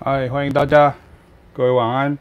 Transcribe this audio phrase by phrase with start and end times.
[0.00, 0.94] 嗨，欢迎大家，
[1.52, 2.16] 各位晚安。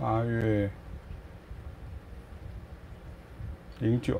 [0.00, 0.70] 八月
[3.80, 4.18] 零九，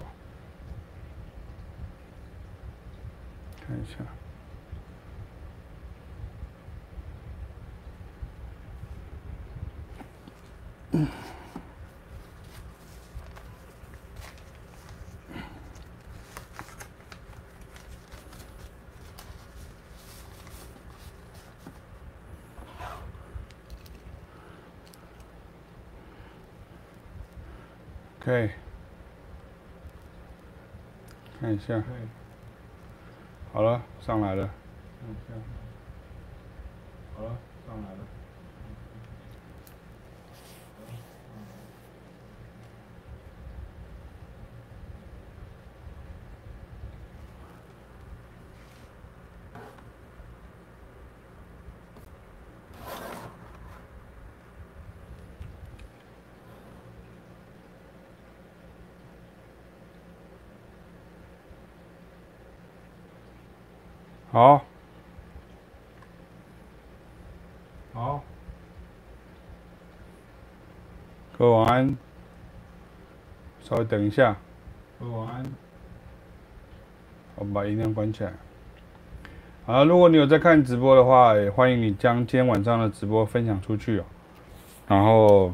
[3.67, 3.97] 看一下。
[10.91, 11.09] 嗯。
[28.29, 28.51] OK，
[31.41, 31.83] 看一下，
[33.55, 34.51] 好了，上来了。
[35.01, 35.35] 看一下，
[37.17, 37.31] 好了，
[37.67, 37.99] 上来了。
[64.39, 64.65] 好，
[67.93, 68.23] 好，
[71.37, 71.97] 各位晚安，
[73.61, 74.37] 稍微等一下，
[75.01, 75.45] 各位晚安，
[77.35, 78.33] 我们把音量关起来。
[79.67, 84.05] 好，如果你有在看直播的话，也欢迎你将今天晚上的直播分享出去哦。
[84.87, 85.47] 然后，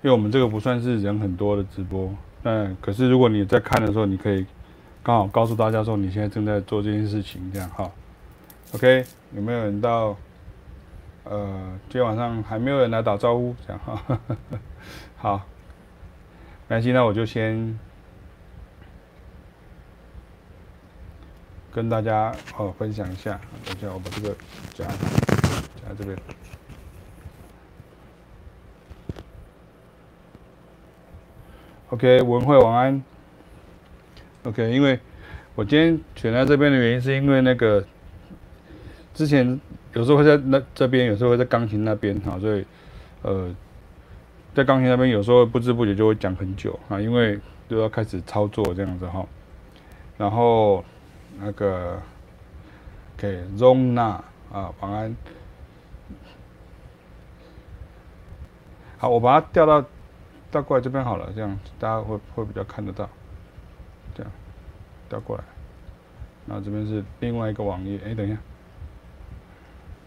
[0.00, 2.10] 因为我们这个不算是人很多的直播，
[2.42, 4.46] 但可是如果你在看的时候，你可以。
[5.06, 7.88] 刚好告诉大家说，你现在正在做这件事情，这样哈。
[8.74, 10.16] OK，有没有人到？
[11.22, 14.20] 呃，今天晚上还没有人来打招呼，这样哈。
[15.16, 15.36] 好，
[16.66, 17.78] 没关系，那我就先
[21.70, 23.38] 跟大家哦分享一下。
[23.64, 24.34] 等一下，我把这个
[24.74, 26.18] 夹夹这边。
[31.90, 33.04] OK，文慧晚安。
[34.46, 34.96] OK，因为
[35.56, 37.84] 我今天选在这边的原因，是因为那个
[39.12, 39.60] 之前
[39.92, 42.64] 有时候会在那这边，有时候会在钢琴那边哈，所以
[43.22, 43.52] 呃，
[44.54, 49.26] 在钢琴那边有时候不知不觉就会讲很久啊，因为就要开始操作这样子哈。
[50.16, 50.84] 然后
[51.40, 52.00] 那个
[53.16, 54.20] OK，Zona
[54.52, 55.16] 啊，晚安。
[58.98, 59.84] 好，我把它调到
[60.52, 63.10] 调过来这边好了，这样大家会会比较看得到。
[65.08, 65.44] 调过来，
[66.46, 67.98] 那这边是另外一个网页。
[68.04, 68.38] 哎，等一下，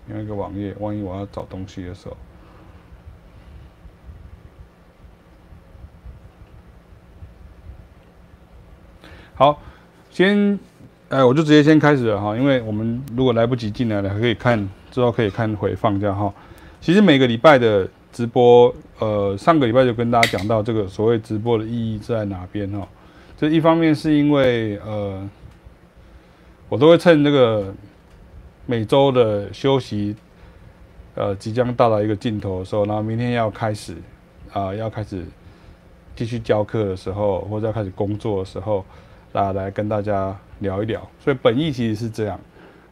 [0.08, 2.18] 另外一个网页，万一我要找东西的时候，
[9.36, 9.62] 好，
[10.10, 10.60] 先，
[11.10, 12.36] 哎，我就直接先开始了哈。
[12.36, 16.34] 因为我们如果来不及进来了，还可以看之后可以看回放这样哈。
[16.82, 22.88] 其实每个礼拜的直播，呃，上个礼拜就跟大家讲到这个所谓直播的意义在哪边哈。
[23.40, 25.30] 这一方面是因为呃，
[26.68, 27.74] 我都会趁这个
[28.66, 30.14] 每周的休息，
[31.16, 33.96] 呃，即将到达一个尽头的时候，然后明天要开始
[34.52, 35.24] 啊、要开始
[36.18, 38.84] 继续教课的时候，或者要开始工作的时候，
[39.32, 41.10] 来来跟大家聊一聊。
[41.18, 42.38] 所以本意其实是这样。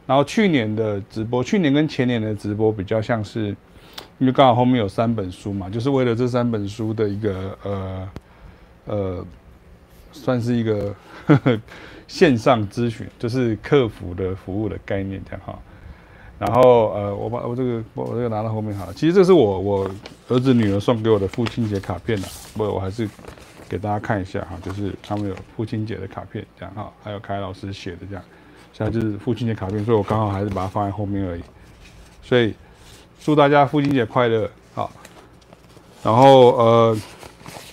[0.06, 3.48] 然后去年的直播，去年跟前年的直播比较像是，
[4.16, 8.08] 因为刚好后面有三本书嘛，就是为了这三本书的一个呃
[8.86, 9.26] 呃。
[10.12, 10.94] 算是一个
[11.26, 11.60] 呵 呵
[12.06, 15.58] 线上咨询，就是客服的服务的概念这样哈。
[16.38, 18.92] 然后呃，我把我这个我这个拿到后面好了。
[18.94, 19.90] 其实这是我我
[20.28, 23.08] 儿子女儿送给我的父亲节卡片的，不我还是
[23.68, 28.24] 给大家看一下哈，就是他们有父亲节的卡片这样哈，还有凯老师写的这样，
[28.72, 31.42] 现在就是父亲节卡片，所以我刚好还是把它放在后面而已。
[32.22, 32.54] 所以
[33.20, 34.90] 祝大家父亲节快乐，好。
[36.02, 36.96] 然后呃。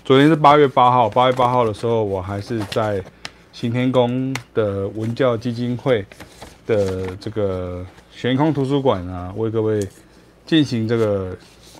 [0.06, 3.04] 昨天是八月八号，八月八号的时候，我还是在
[3.52, 6.06] 行天宫的文教基金会
[6.68, 9.80] 的这个悬空图书馆啊，为各位
[10.46, 11.36] 进行这个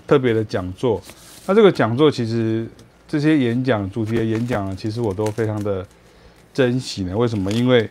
[0.08, 1.00] 特别的讲座。
[1.46, 2.66] 那这个讲座其实
[3.06, 5.86] 这些演讲主题的演讲，其实我都非常的
[6.52, 7.16] 珍惜呢。
[7.16, 7.52] 为什么？
[7.52, 7.88] 因为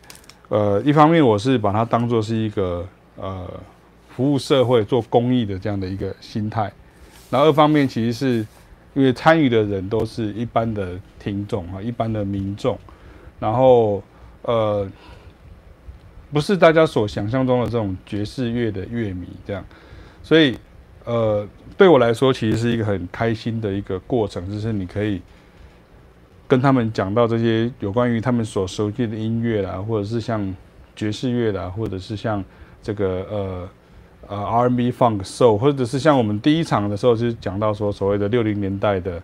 [0.50, 2.86] 呃，一方面我是把它当做是一个
[3.16, 3.50] 呃
[4.14, 6.70] 服务社会、做公益的这样的一个心态，
[7.30, 8.46] 然后二方面其实是。
[8.96, 12.80] 因为参与的人都是一般的听众啊，一般的民众，
[13.40, 14.02] 然后
[14.42, 14.90] 呃，
[16.32, 19.64] 不是大家所想象中的这种爵士乐的乐迷这样，
[20.24, 20.58] 所以
[21.04, 21.48] 呃，
[21.78, 25.22] 对我来说其实是一个很开心的一个过程，就是你可以
[26.48, 30.56] 跟他们讲到这些有关于他们所熟悉的音乐啦，或者是像
[30.96, 32.44] 爵士乐啦，或者是像
[32.82, 33.70] 这个呃
[34.28, 39.22] 呃 R&B、Funk、Soul，或者是像我们第一场的时候是讲到说所谓的六零年代的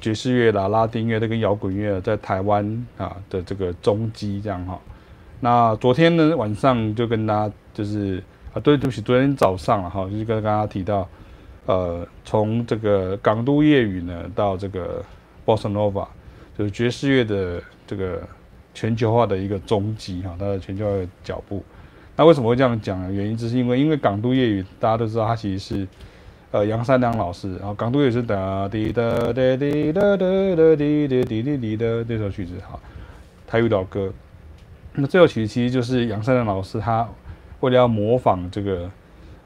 [0.00, 4.78] 爵士乐啦、拉丁乐，这跟摇滚乐在台湾啊的这个踪迹这样哈。
[5.40, 8.22] 那昨天呢晚上就跟大家就是
[8.52, 11.08] 啊对对不起，昨天早上了哈，就是跟大家提到
[11.66, 15.04] 呃从这个港都夜雨呢到这个
[15.46, 16.06] Bossa Nova。
[16.54, 18.20] 就是爵士乐的这个
[18.74, 21.64] 全球化的一个踪迹哈，它的全球化的脚步。
[22.22, 23.10] 那为什么会这样讲呢？
[23.10, 25.88] 原因就是因为因为港都粤语大家都知道，它其实是
[26.52, 29.02] 呃杨三郎老师，然后港都夜雨是哒滴哒
[29.32, 32.78] 哒滴哒哒哒滴滴滴滴滴的这首曲子哈，
[33.44, 34.12] 台语老歌。
[34.94, 37.08] 那这首曲子其实就是杨三郎老师他
[37.58, 38.88] 为了要模仿这个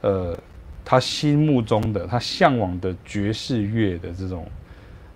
[0.02, 0.38] 呃
[0.84, 4.46] 他心目中的他向往的爵士乐的这种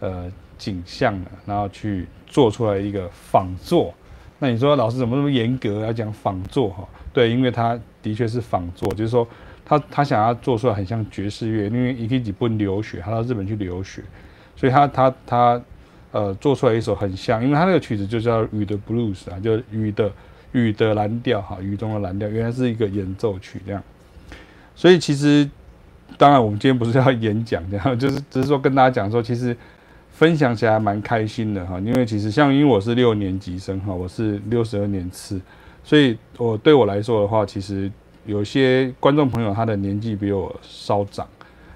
[0.00, 0.32] 呃。
[0.56, 3.94] 景象，然后去做出来一个仿作。
[4.38, 6.86] 那你说老师怎么那么严格要讲仿作哈？
[7.12, 9.26] 对，因为他的确是仿作，就是说
[9.64, 14.02] 他他想要做出来很像爵士乐，因为伊基吉不留学，他到日本去留学，
[14.56, 15.62] 所以他他他
[16.12, 20.12] 呃做出来一首很像，因为他那个曲子就叫雨的 blues 啊，就雨的
[20.52, 23.82] 雨的蓝调哈，雨中的蓝调，原来是一个演奏曲这样。
[24.74, 25.48] 所以其实
[26.16, 29.56] 当然我们今天不是要演讲这样，就是只是说跟大家讲说其实。
[30.12, 35.40] 分享起来蛮开心的哈，因为其实像因为我是六年级生哈，我是六十二年次，
[35.90, 37.90] 所以我对我来说的话，其实
[38.24, 41.26] 有些观众朋友他的年纪比我稍长，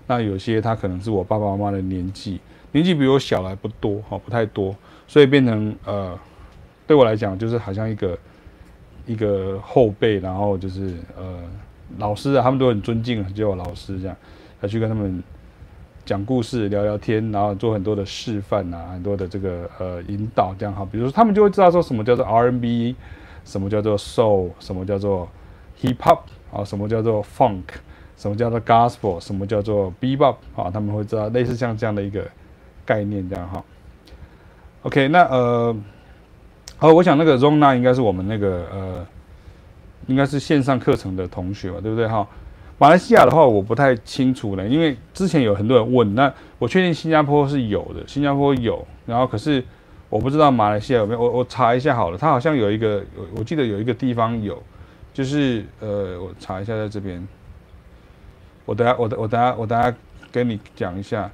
[0.07, 2.39] 那有些他可能是我爸爸妈妈的年纪，
[2.71, 4.73] 年纪比我小来不多哈，不太多，
[5.09, 6.17] 所以变成呃，
[6.87, 8.17] 对我来讲就是好像一个
[9.05, 11.41] 一个后辈，然后就是呃
[11.99, 14.17] 老师啊，他们都很尊敬，叫我老师这样，
[14.61, 15.21] 要去跟他们。
[16.07, 20.87] 讲故事、聊聊天，然后做很多的示范啊，很多的这个呃引导，这样哈。
[20.93, 22.95] 比如说，他们就会知道说什么叫做 R&B，
[23.45, 25.29] 什么叫做 Soul，什么叫做
[25.81, 26.21] Hip Hop
[26.53, 27.63] 啊，什么叫做 Funk，
[28.17, 32.25] 什么叫做 Gospel，什么叫做 Bebop 啊，他们会知道类似像这样的一个
[32.85, 33.63] 概念这样哈。
[34.83, 35.77] OK，那呃，
[36.77, 39.07] 好，我想那个 Rona 应该是我们那个呃，
[40.07, 42.27] 应该是线上课程的同学吧，对不对哈？
[42.77, 49.65] 马来西亚的话，我不太清楚呢，因为之前有很多人问，那我确定新加坡是有的，新加坡有，然后可是
[50.15, 54.63] 我不知道马来西亚有没有，我我查一下好了，它好像有一个，我我记得有一个地方有，
[55.13, 57.27] 就是呃，我查一下在这边，
[58.65, 59.93] 我等下我等我等下我等下
[60.31, 61.29] 跟你讲一下，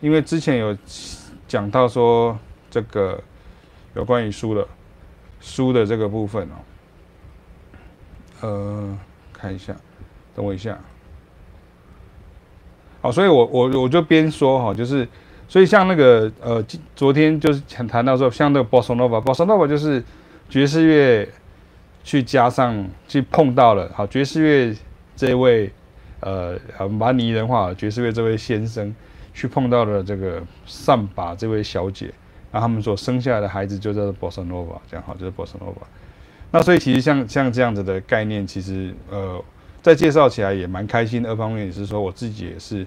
[0.00, 0.76] 因为之前有
[1.46, 2.36] 讲到说
[2.68, 3.22] 这个
[3.94, 4.66] 有关于书的
[5.40, 6.56] 书的这个部分哦，
[8.40, 8.98] 呃，
[9.32, 9.72] 看一下。
[10.34, 10.76] 等我一下，
[13.00, 15.08] 好，所以我我我就边说哈，就是，
[15.48, 16.64] 所以像那个呃，
[16.94, 20.02] 昨天就是谈谈到说，像那个 Bossa Nova，Bossa Nova 就是
[20.48, 21.28] 爵士乐
[22.04, 24.76] 去加上去碰到了，好，爵士乐
[25.14, 25.70] 这位
[26.20, 28.94] 呃，我们把拟人化，爵士乐这位先生
[29.32, 32.06] 去碰到了这个上把这位小姐，
[32.50, 35.86] 然后他们所生下来的孩子就叫做 Bossa Nova，这样好，就是 Bossa Nova。
[36.50, 39.42] 那所以其实像像这样子的概念，其实呃。
[39.82, 42.84] 在介绍起来也蛮开心的，二方面也是说我自己也是，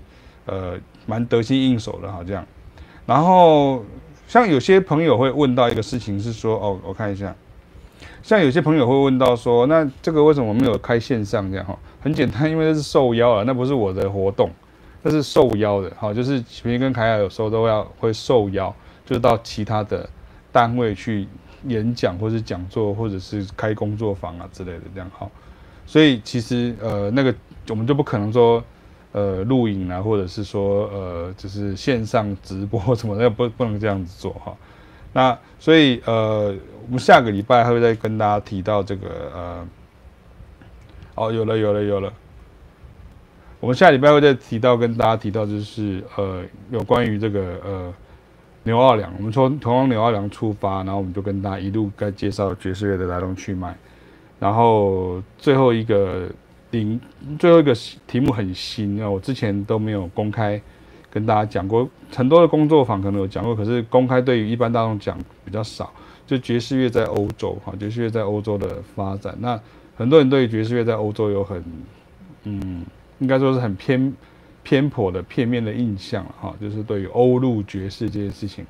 [0.50, 2.46] 呃，蛮得心应手的哈这样。
[3.06, 3.84] 然后
[4.28, 7.36] 像有些朋友会问到一个事情是说，哦，我看一下，
[8.22, 11.78] 像有些朋友会问到说，那这个为什么没有开线上这样哈？
[12.02, 14.52] 很简单，因为这是受邀啊，那不是我的活动，
[15.02, 18.74] 那是受邀的，好，就是平跟凯亚有时候都要会受邀，
[19.06, 20.08] 就到其他的
[20.52, 21.28] 单位去
[21.66, 25.30] 演讲或是讲座或者是开工作坊啊之类的这样好。
[25.86, 27.34] 所以其实呃那个
[27.70, 28.64] 我们就不可能说
[29.12, 34.56] 呃录影啊，或者是说呃就是线上直播什么的，不不能这样子做哈。
[35.14, 39.68] 那所以呃我们下个礼拜还会再跟大家提到这个呃
[41.16, 42.14] 哦有了有了有了，
[43.60, 47.94] 我们下礼拜会再提到跟大家提到就是呃有关于这个呃
[48.64, 53.76] 牛二良，我们从从纽奥良出发，然后我们就跟大家一路该介绍爵士乐的来龙去脉。
[54.40, 56.30] 然后最后一个
[56.72, 57.00] 领
[57.40, 57.74] 最后一个
[58.06, 60.62] 题目很新啊，我之前都没有公开
[61.10, 65.92] 跟大家讲过，很多的工作坊可能有讲过，可是公开对于一般大众讲比较少。
[66.28, 69.60] 就爵士乐在欧洲哈，爵士乐在欧洲的发展，那
[69.98, 71.64] 很多人对于爵士乐在欧洲有很
[72.44, 72.86] 嗯，
[73.18, 74.14] 应该说是很偏
[74.62, 78.64] 偏颇的片面的印象哈，就是对于欧陆爵士这件事情，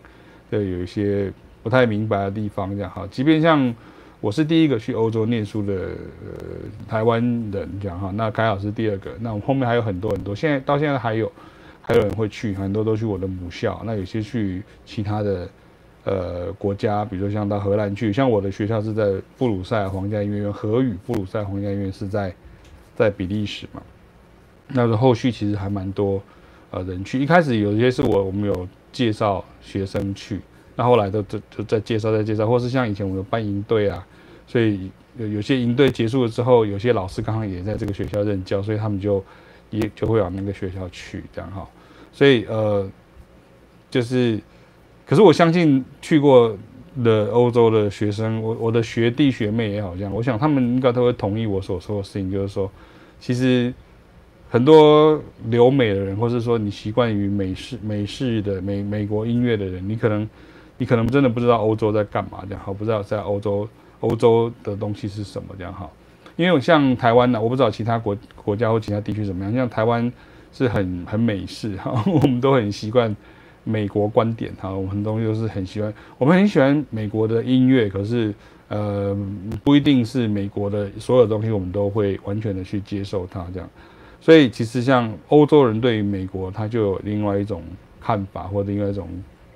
[0.49, 1.29] 对有一些
[1.61, 3.75] 不太明白的地方这样哈，即便像。
[4.21, 6.31] 我是第一个去欧洲念书的呃
[6.87, 7.21] 台湾
[7.51, 8.11] 人，这样哈。
[8.15, 11.31] 那凯老师第二个，那我后面还有很多很多，现在到现在还有
[11.81, 15.49] 还有人会去，很多都去我的母校，那有些去其他的
[16.03, 22.35] 呃国家，比如说像到荷兰去，像我的学校是在布鲁塞尔皇家音乐院，荷语布鲁塞尔皇家音乐院是在
[22.95, 23.81] 在比利时嘛。
[24.67, 26.21] 那个后续其实还蛮多
[26.71, 30.41] 呃人去，一开始有一些是我我们有介绍学生去，
[30.79, 34.07] 那后来都就就再介绍再介绍，或是像以前我们有办营队啊，
[34.47, 39.21] 所以有有些营队结束了之后，有些老师刚好也在这个学校任教，所以他们就
[39.71, 41.67] 也就会往那个学校去这样哈，
[42.13, 42.89] 所以呃
[43.91, 44.39] 就是，
[45.05, 46.57] 可是我相信去过
[47.03, 52.71] 的欧洲的学生，我我的学弟学妹也好像，我想他们应该都会同意我所说的事情，就是说
[53.19, 53.73] 其实。
[54.51, 60.27] 很多留美的人，或是说你习惯于美式美式的美美国音乐的人，你可能
[60.79, 63.69] 你可能真的不知道欧洲在干嘛这样好，不知道在欧洲
[63.99, 65.91] 欧洲的东西是什么这样好。
[66.35, 70.11] 因为像台湾呢，我不知道其他国国家或其他地区怎么样，像台湾
[70.51, 73.13] 是很很美式哈， 我们都很习惯
[73.65, 78.33] 美国观点哈，我们很多东西都是很喜欢，我们很喜欢美国的音乐，可是
[78.69, 79.15] 呃
[79.65, 83.69] 不一定是美国的所有东西我们都会完全的去接受它这样。
[84.21, 87.61] 所以其实像欧洲人对于美国，他就有另外一种
[87.99, 89.07] 看法或者另外一种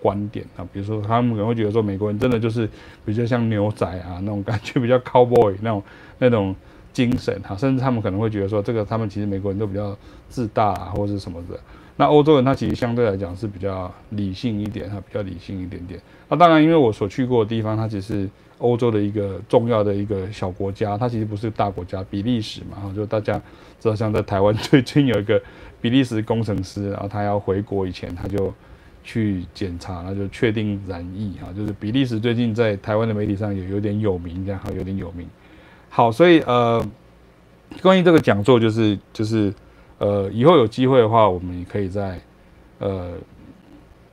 [0.03, 2.69] 观点啊，比如说他们可能会觉得说美国人真的就是
[3.05, 5.83] 比较像牛仔啊那种感觉，比较 cowboy 那种
[6.19, 6.53] 那种
[6.91, 11.57] 精神哈，甚至他们可能会觉得说这个他们其实美国人都比较自大啊或者是什么的。
[11.95, 15.97] 那欧洲人他其实相对来讲是比较理性一点哈，比较理性一点点。
[16.27, 23.41] 那当然因为我所去过的地方，它只是欧洲的一个重要的一个小国家，它其实不是大国家，比利时嘛哈，就大家。
[23.79, 25.41] 知道像在台湾最近有一个
[25.81, 28.53] 比利时工程师，然后他要回国以前，他就
[29.03, 35.27] 去检查，那就确定染疫哈，就是比利时最近在台湾的媒体上也有点有名，这样哈，有点有名。
[35.89, 36.83] 好，所以呃，
[37.81, 39.53] 关于这个讲座，就是就是
[39.97, 42.19] 呃，以后有机会的话，我们也可以在
[42.79, 43.11] 呃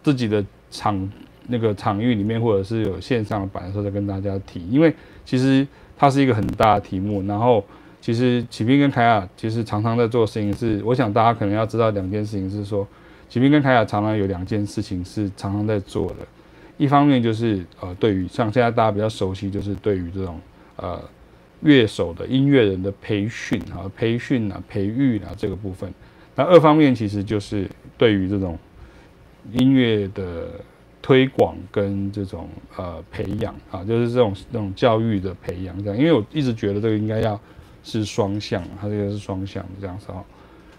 [0.02, 1.10] 自己的场
[1.46, 4.94] 那个场域里面，或者是有线上的版的时候再跟大家提，因为
[5.24, 5.66] 其实
[5.96, 7.64] 它是一个很大的题目，然后。
[8.02, 12.88] 其实启斌跟凯亚其实常常在做的事情是，我想大家可能要知道两件事情是说，
[13.30, 16.16] 启斌跟凯亚常常有两件事情是常常在做的。
[16.76, 20.38] 一方面就是呃，对于像现在大家比较熟悉，就是对于这种
[20.76, 21.02] 呃
[21.60, 25.90] 乐手的音乐人的培训啊、培训啊、培育啊这个部分。
[26.34, 28.58] 那二方面其实就是对于这种
[29.52, 30.48] 音乐的
[31.00, 35.98] 推广跟这种呃培养啊，就是这种这种教育的培养这样。
[35.98, 37.40] 因为我一直觉得这个应该要。
[37.82, 40.22] 是双向，它这个是双向这样子哦。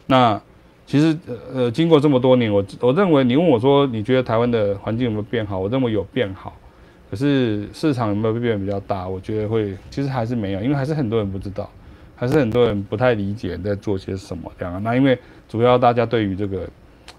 [0.05, 0.39] 那
[0.91, 1.17] 其实
[1.53, 5.57] 呃，经过这么多年，我我认为你问我说，你觉得台湾的环境有没有变好？
[5.57, 6.53] 我认为有变好，
[7.09, 9.07] 可是市场有没有变比较大？
[9.07, 11.69] 我觉得会，其实还是没有，因为还是很多人不知道，
[12.13, 14.83] 还是很多人不太理解在做些什么这样。
[14.83, 15.17] 那因为
[15.47, 16.67] 主要大家对于这个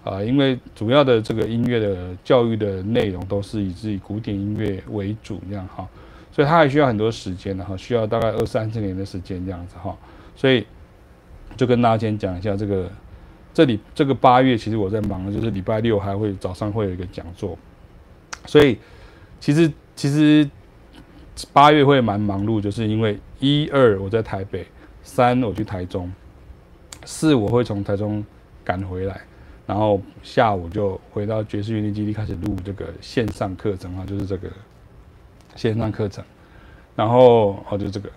[0.03, 5.89] 啊、因为主要的这个音乐的教育的内容都是以自己古典音乐为主这样哈。
[6.31, 9.97] 所以它还需要很多时间的哈，需要大概二三十年的时间这样子哈。
[10.35, 10.63] 所以
[11.57, 12.87] 就跟大家先讲一下这个，
[13.53, 17.57] 这里这个八月其实我在忙的，就是礼拜六还会早上会有一个讲座。
[18.45, 18.77] 所以
[19.39, 20.49] 其实其实
[21.51, 24.65] 八月会蛮忙碌，就是因为一二我在台北，
[25.03, 26.11] 三我去台中，
[27.05, 28.25] 四我会从台中
[28.63, 29.21] 赶回来，
[29.65, 34.49] 然后下午就回到爵士乐龄基地开始录这个线上课程啊，就是这个。
[35.55, 36.25] 线上课程，
[36.95, 38.09] 然后哦，就这个，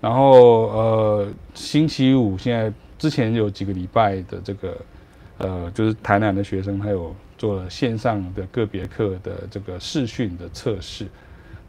[0.00, 4.76] 然后呃，星期五现在之前有几个礼拜的这个，
[5.38, 11.06] 呃，就是台南的学生他有做了线上的个别课的这个视讯的测试，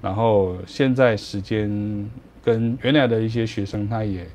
[0.02, 2.10] 然后现在时间
[2.44, 4.28] 跟原来的一些学生他也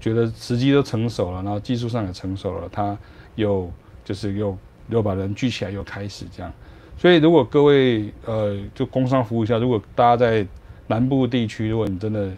[0.00, 2.96] 觉得时机都成熟了，然后技术上也成熟了，他
[3.34, 3.70] 又
[4.04, 4.56] 就是又
[4.88, 6.52] 又把人聚起来又开始这样。
[6.96, 10.46] 所以，如果各位呃，就工商服务一下，如果大家在
[10.86, 12.30] 南部地区，如果你真的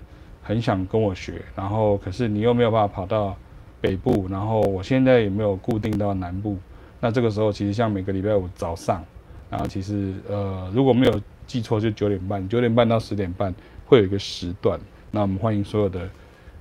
[0.43, 3.37] 很想跟我学，然后可是你又没有办法跑到
[3.85, 6.57] 北部，然后我现在也没有固定到南部，
[7.01, 9.05] 那这个时候其实像每个礼拜五早上，
[9.51, 16.09] 然后其实呃，如果没有记错，就九点半，九点半到十点半会有一个时段，那我们欢迎所有的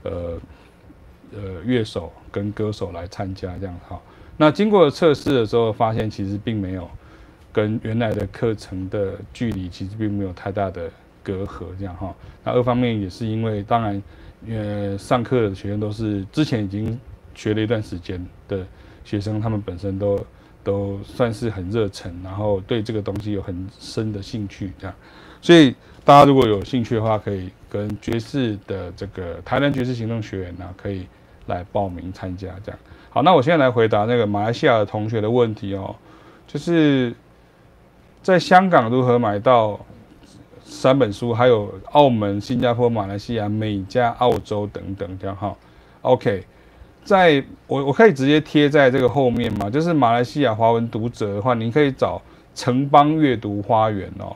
[0.03, 0.11] 呃
[1.31, 4.03] 呃乐手跟歌手来参加，这样好。
[4.35, 6.89] 那经过测试的时候，发现其实并没有。
[7.53, 10.89] 跟原来的课程的距离其实并没有太大的
[11.21, 12.11] 隔阂，这样哈。
[12.43, 14.03] 那二方面也是因为，当然，
[14.49, 16.99] 呃，上课的学生都是之前已经
[17.33, 18.65] 学了一段时间的
[19.03, 20.25] 学生，他们本身都
[20.63, 24.95] 都算是很热忱，然后对这个东西有很深的兴趣，这样。
[25.41, 25.75] 所以
[26.05, 31.07] 大家如果有兴趣的话，可以跟爵士的这个台南爵士行动学院呢，可以
[31.47, 32.79] 来报名参加，这样。
[33.09, 35.95] 好，那我现在来回答那个马来西亚的同学的问题哦，
[36.47, 37.13] 就是。
[38.23, 39.77] 在香港如何买到
[40.63, 45.53] 三本书，还有澳门、新加坡、马来西亚、美加、澳洲等等这样哈。
[46.03, 46.41] OK，
[47.03, 52.21] 在我我可以直接贴在这个后面嘛，就是马来西亚华文读者的话，你可以找
[52.55, 54.35] 城邦阅读花园哦，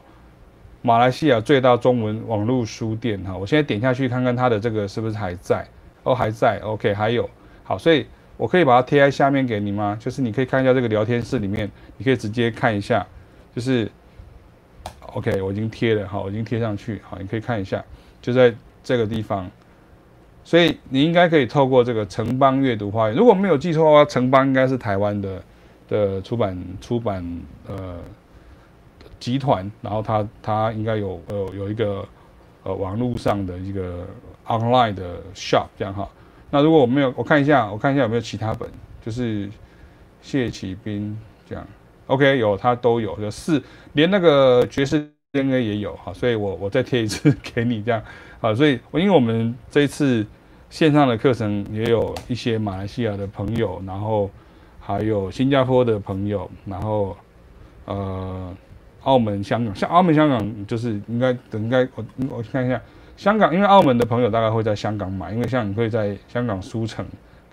[0.81, 3.35] 马来西亚最大中文网络书店哈。
[3.35, 5.65] 我现在点下去看看它的这个是不是还在
[6.03, 6.59] 哦，还在。
[6.63, 7.29] OK，还有
[7.63, 8.05] 好，所以
[8.37, 9.97] 我可以把它贴在下面给你吗？
[9.99, 13.05] 就是你可以看一下这个聊天室里面，你可以直接看一下，
[13.55, 13.89] 就是。
[15.13, 17.83] OK，我已经贴了，哈，我已经贴上去，好，你可以看一下，
[18.21, 19.49] 就在这个地方，
[20.47, 25.43] 所以你应该可以透过这个城邦阅读花园，如果没有记错的话，城邦应该是台湾的
[25.89, 27.97] 的出版出版呃
[29.19, 32.07] 集团，然后它它应该有呃有一个
[32.63, 34.07] 呃网络上的一个
[34.45, 36.09] online 的 shop 这样哈，
[36.49, 38.69] 那如果我没有，我看一下，我看一下有没有其他本，
[39.05, 39.49] 就是
[40.21, 41.67] 谢启斌这样。
[42.05, 43.61] OK，有它都有，就四
[43.91, 48.01] 连那个爵士 DNA 也有哈，所以我我再贴一次 给你这样，
[48.39, 50.25] 好，所以因为我们这一次
[50.69, 54.29] 线上的课程也有一些马来西亚的朋友，然后
[54.79, 57.15] 还有新加坡的朋友，然后
[57.85, 58.55] 呃
[59.03, 62.81] 澳门、香港，像澳门、香港就是应该应该我我看一下
[63.15, 67.05] 香港，因为澳门的朋友大概会在香港买，因为像你会在香港书城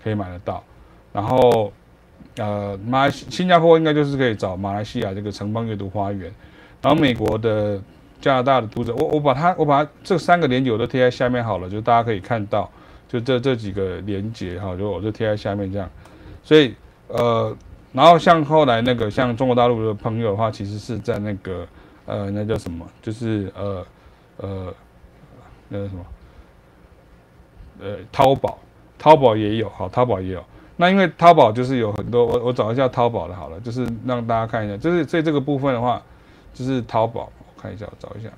[0.03, 0.63] 可以买得到，
[1.11, 1.71] 然后。
[2.37, 6.29] 呃，马来新加坡应该就是可以找马来西亚这个城邦阅读花园，
[6.81, 7.81] 然后美国的、
[8.19, 12.69] 加拿大的读者，我我把它我把它这三个连结我都贴在下面好了，就大家可以看到，
[13.07, 15.89] 就这这几个连接哈，就我就贴在下面这样，
[16.43, 16.75] 所以
[17.07, 17.55] 呃，
[17.93, 21.67] 然后像后来那个像中国大陆的朋友的话，其实是在那个
[22.05, 23.85] 呃那叫什么，就是呃
[24.37, 24.73] 呃
[25.69, 26.05] 那个什么
[27.81, 28.57] 呃淘宝，
[28.97, 30.43] 淘宝也有，好，淘宝也有。
[30.77, 36.01] 那因为淘宝就是有很多，我我找一下淘宝的好了，就是让大家看一下，就是在这个部分的话，
[36.53, 38.29] 就是淘宝，我看一下，我找一下。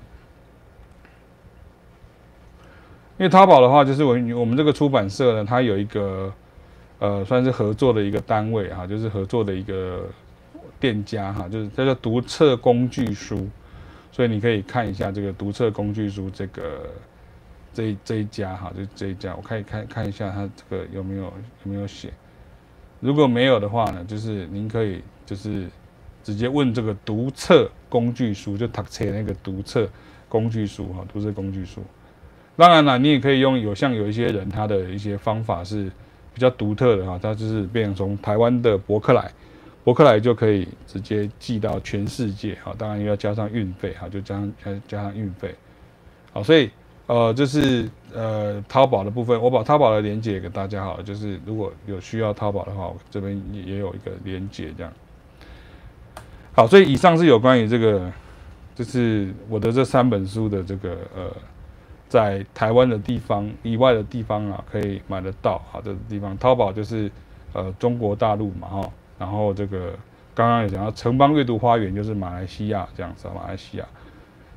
[3.18, 6.32] 因为淘宝的话，就是我我们这个出版社呢，它有一个
[6.98, 10.08] 呃，算是合作的一个单位哈，就是合作的一个
[10.80, 13.48] 店家哈，就是叫做读册工具书，
[14.10, 16.88] 所以你可以看一下这个读册工具书这个。
[17.74, 21.32] 这这一家哈，就这一家，我可以看看一下它这个有没有有
[21.72, 22.12] 没有写。
[22.98, 25.68] 如果没有的话呢，就是您可以就是
[26.24, 29.88] 直接问这个读册工具书，就读册那个读册
[30.28, 31.80] 工具书哈，读册工具书。
[32.58, 35.84] 当然了，你也可以用有像有一些人他的一些方法是
[36.34, 39.30] 比较独特的哈，他就是变成从台湾的博客来，
[39.84, 45.54] 博客来就可以直接寄到全世界哈，当然要加上运费哈，就加上加加上运费。
[46.32, 46.68] 好，所以。
[47.08, 51.02] 呃，就是呃淘宝的部分，我把淘宝的链接给大家好了。
[51.02, 54.92] 就是如果有需要淘宝的话，我这边也也有一个链接这样。
[56.52, 58.12] 好，所以以上是有关于这个，
[58.74, 61.34] 就是我的这三本书的这个呃，
[62.08, 66.36] 在台湾的地方以外的地方啊，可以买得到好的地方。
[66.38, 67.10] 淘宝就是
[67.52, 69.92] 呃中国大陆嘛哈，然后这个
[70.34, 73.84] 刚刚也讲到城邦阅读花园就是马来西亚这样子，马来西亚，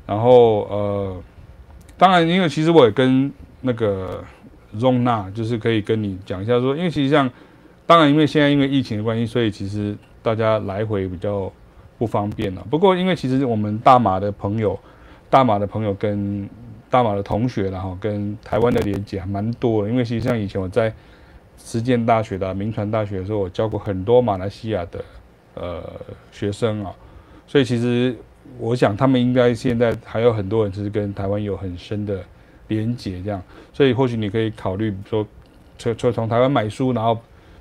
[0.05, 1.21] 然后呃。
[1.97, 4.23] 当然，因为其实我也跟那个
[4.75, 7.29] Rona 就是可以跟你讲一下说，因为其实像，
[7.85, 11.51] 当然因为现在因为疫情的关系，所以其实大家来回比较
[11.99, 12.65] 不方便了。
[12.71, 14.79] 不过因为其实我们大马的朋友，
[15.29, 16.49] 大马的朋友跟
[16.91, 19.89] 大马的同学，然后跟台湾的连接还蛮多的。
[19.89, 20.93] 因为实际上以前我在
[21.57, 25.03] 实践大学的民传大学的时候，我教过很多马来西亚的
[25.55, 25.81] 呃
[26.31, 26.93] 学生啊，
[27.47, 28.15] 所以其实。
[28.59, 32.21] 我想他们应该现在还有很多人，是跟台湾有很深的
[32.67, 35.25] 连接，这样，所以或许你可以考虑说，
[35.77, 37.17] 从从从台湾买书，然后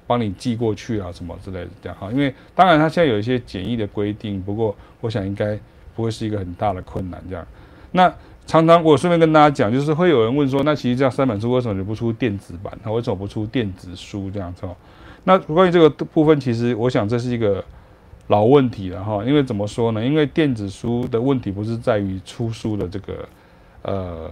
[0.07, 2.11] 帮你寄过去啊，什么之类的这样哈。
[2.11, 5.57] 因为当然他现在有一些检疫的规定，不过我想应该
[5.95, 7.47] 不会是一个很大的困难这样。
[7.93, 8.13] 那
[8.51, 12.77] 常常我顺便跟大家讲，就是会有人问说，那其实这样三本书为什么你不出电子版？
[12.83, 14.67] 他为什么不出电子书这样子？
[15.23, 17.65] 那关于这个部分，其实我想这是一个。
[18.29, 20.07] 老问题了哈，因为怎么说呢？
[20.07, 23.29] 因为电子书的问题不是在于出书的这个
[23.83, 24.31] 呃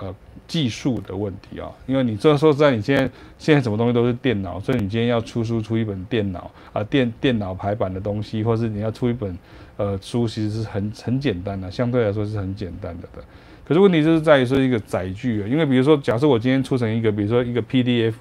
[0.00, 0.14] 呃
[0.48, 9.36] 技术的问题啊，因为你这说实在，你现在现在什么东西都是电脑，所以你今天要出书出一本电脑啊电电脑排版的东西，或是你要出一本
[9.76, 13.22] 呃书，其实是很很简单的，相对来说是很简单的的。
[13.64, 18.14] 可是问题就是在于说一个载具啊，因为比如说，假设我今天出成一个，比如说一个 PDF，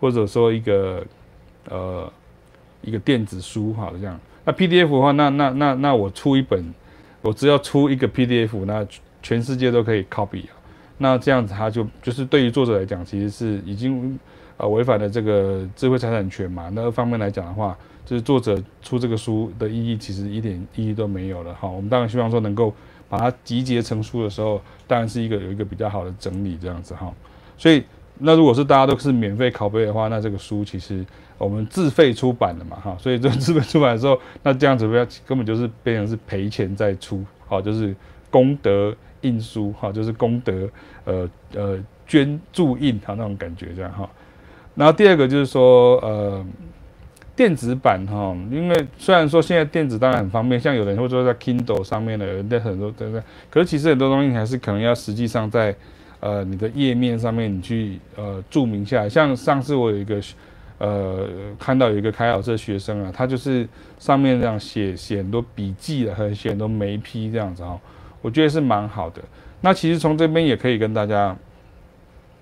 [0.00, 1.04] 或者说一个
[1.68, 2.12] 呃。
[2.82, 4.18] 一个电子书，好这样。
[4.42, 6.64] 那 PDF 的话，那那那那我出一本，
[7.20, 8.86] 我只要出一个 PDF，那
[9.22, 10.56] 全世界都可以 copy 啊。
[10.96, 14.18] 那这样子，它就就是对于作者来讲，其实是已经
[14.56, 16.70] 呃违反了这个智慧财产权嘛。
[16.72, 17.76] 那方面来讲的话，
[18.10, 21.54] 就是作者出这个书的意义，其实一点意义都没有了。
[21.54, 22.74] 哈，我们当然希望说能够
[23.08, 27.14] 把它集结成书的时候，当然是一个有一个比较好的整理这样子哈。
[27.56, 27.84] 所以
[28.18, 31.06] 那如果是大家都是免费拷贝的话，那这个书其实
[31.38, 37.94] 我们自费出版的嘛哈，所以这自费出版的时候，那这样子不要根本就是变成是赔钱在出，好就是
[38.28, 40.68] 功德印书哈，就是功德
[41.04, 44.10] 呃呃捐助印哈那种感觉这样哈。
[44.74, 46.44] 然后第二个就是说呃。
[47.40, 53.22] 电子版哈，因为虽然说现在电子当然很方便，像有人会说在 Kindle 上面的，有人在很多对不对？
[53.48, 55.74] 可是其实很多东西还是可能要实际上在
[56.20, 59.08] 呃你的页面上面你去呃注明下。
[59.08, 60.20] 像上次我有一个
[60.76, 61.26] 呃
[61.58, 63.66] 看到有一个开考社学生啊，他就是
[63.98, 67.80] 上面这样写写很多笔记的，和写很多眉批这样子哈，
[68.20, 69.22] 我觉得是蛮好的。
[69.62, 71.34] 那其实从这边也可以跟大家，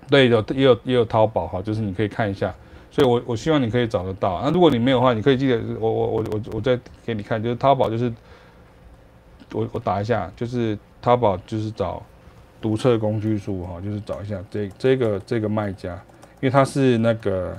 [0.09, 2.53] 对，有也有也有淘宝哈，就是你可以看一下。
[2.91, 4.41] 所以我，我希望你可以找得到。
[4.43, 8.11] 那如果你没有的话，你可以记得我我我我我再给你看，就是淘宝，就是
[9.51, 12.01] 我我打一下，就是淘宝，就是找
[12.59, 15.93] 读册工具书哈，就是找一下这这个这个卖家，
[16.41, 17.55] 因为他是那个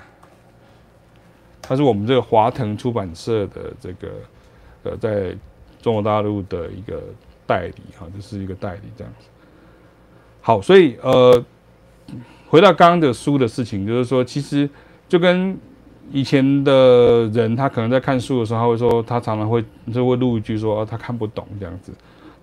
[1.62, 4.08] 他是我们这个华腾出版社的这个
[4.82, 5.36] 呃，在
[5.80, 7.00] 中国大陆的一个
[7.46, 9.28] 代理哈，就是一个代理这样子。
[10.40, 11.44] 好，所以呃，
[12.48, 14.68] 回到刚刚的书的事情，就是说其实。
[15.10, 15.58] 就跟
[16.12, 21.92] 以前的人，他可能在看书的时候，他会说，他常常会就会录一句说，他看不懂这样子。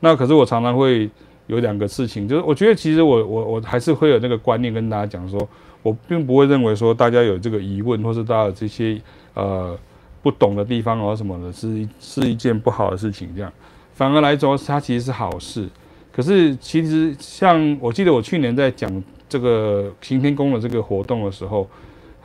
[0.02, 1.10] 那可是我常常会
[1.48, 5.48] 有两个事情，就是我觉得其实我我我还是会有那个观念跟大家讲说，
[5.82, 9.02] 我并不会认为说大家有这个疑问，或是大家有这些
[9.34, 9.78] 呃
[10.22, 13.30] 不懂的地方或什么的，是是一件不好的事情。
[13.34, 13.50] 这样
[13.94, 15.70] 反而来说，它其实是好事。
[16.12, 21.66] 可是其实像我记得我去年在讲这个行天宫的这个活动的时候。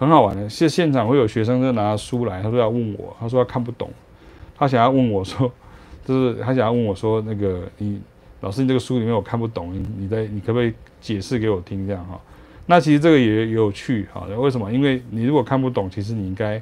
[0.03, 3.89] 很好玩的，现现场会有学生就拿书来，他说要问我，他说他看不懂，
[4.57, 5.49] 他想要问我说，
[6.05, 8.01] 就是他想要问我说，那个你
[8.41, 12.21] 老师，你这个书里面我看不懂，你在你可不可以解释给我听这样哈？
[12.67, 14.73] 那其实这个也有趣哈，为什么？
[14.73, 16.61] 因为你如果看不懂，其实你应该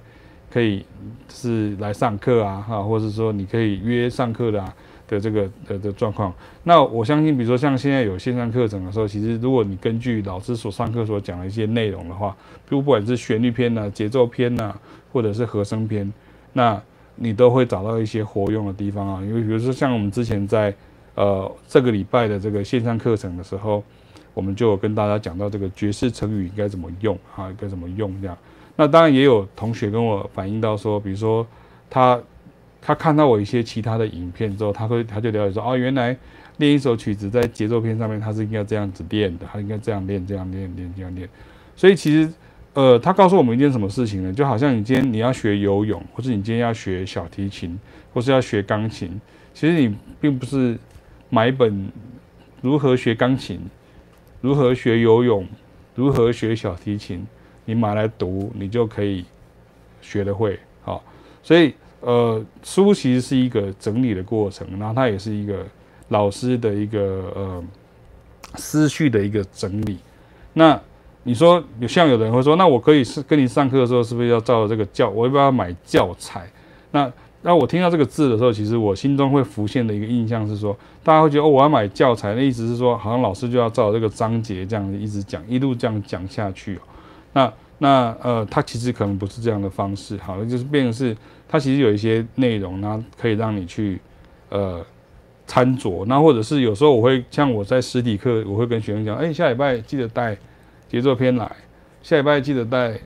[0.53, 0.85] 可以
[1.33, 4.75] 是来上课啊哈，或者说你可以约上课的啊。
[5.11, 12.31] 的这个的的状况，那我相信，比如说像现在有线上课程的时候，其实如果你根据老师所上课所讲的一些内容的话，
[12.69, 14.73] 比如不管是旋律篇呐、节奏篇呐，
[15.13, 16.11] 或者是和声篇，
[16.53, 16.81] 那
[17.17, 19.21] 你都会找到一些活用的地方啊。
[19.23, 20.73] 因为比如说像我们之前在
[21.17, 23.83] 呃这个礼拜的这个线上课程的时候，
[24.33, 28.39] 我们就有跟大家讲到这个爵士成语应该怎么用啊，该怎么用这样。
[28.77, 31.45] 那当然也有同学跟我反映到说，比如说
[31.91, 32.21] 他。
[32.83, 36.17] 他看到我一些其他的影片之后，他会他就了解说，哦，原来
[36.57, 41.29] 练一首曲子在节奏片上面，他是应该这样子练的，他应该这样练，这样练，练这样练。
[41.77, 42.33] 所以其实，
[42.73, 44.33] 呃，他告诉我们一件什么事情呢？
[44.33, 47.79] 就好像你今天你要学游泳，或者你今天要学小提琴，
[48.15, 49.21] 或是要学钢琴，
[49.53, 50.79] 其实你并不是
[51.29, 51.87] 买一本
[52.63, 53.61] 如何学钢琴、
[54.41, 55.47] 如何学游泳、
[55.95, 57.27] 如何学小提琴，
[57.67, 59.27] 你买来读，你就可以
[60.01, 60.59] 学得会。
[60.83, 61.05] 好，
[61.43, 61.75] 所以。
[62.01, 65.67] 呃，书其实是一个整理的过程，然后它也是一个
[66.09, 67.65] 老师的一个呃
[68.57, 69.99] 思绪的一个整理。
[70.55, 70.81] 那
[71.25, 75.11] 你说，有像有的人会说，那我可以是跟你上课的时候，是不是要照这个教？
[75.11, 76.51] 我要不要买教材？
[76.93, 86.79] 那那我听到这个字的时候，其实我心中会浮现的一个印象是说，大家会觉得哦，我要买教材，那意思是说，好像老师就要照这个章节这样子一直讲，一路这样讲下去。
[87.35, 91.15] 那那呃，它其实可能不是这样的方式，好，了就是变成是。
[91.53, 94.01] 它其实有一些内容，呢可以让你去，
[94.51, 94.87] 呃，
[95.49, 96.05] 参酌。
[96.07, 100.39] 那或者是有时候我会像我在实体课，我会跟学生讲，哎，下礼拜记得带
[100.89, 101.51] 节奏篇来，
[102.05, 102.97] 下礼拜记得带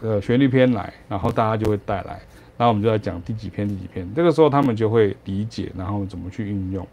[0.00, 2.20] 呃旋律篇来，然后大家就会带来，
[2.58, 4.04] 然后我们就来讲第几篇第几篇。
[4.16, 6.84] 这个时候他们就会理解，然后怎么去运用。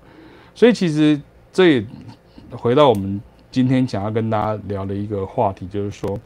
[0.54, 1.20] 所以其实
[1.52, 1.86] 这也
[2.52, 6.20] 回到我们今天想要跟大家聊的一个话题，就是说，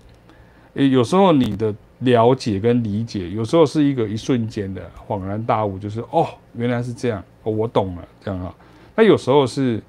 [0.74, 1.74] 诶，有时候你的。
[2.00, 8.54] 了解跟理解，有时候是一个一瞬间的恍然大悟，就是哦，原来是这样，我懂了，这样啊。
[8.96, 9.82] 那有时候是，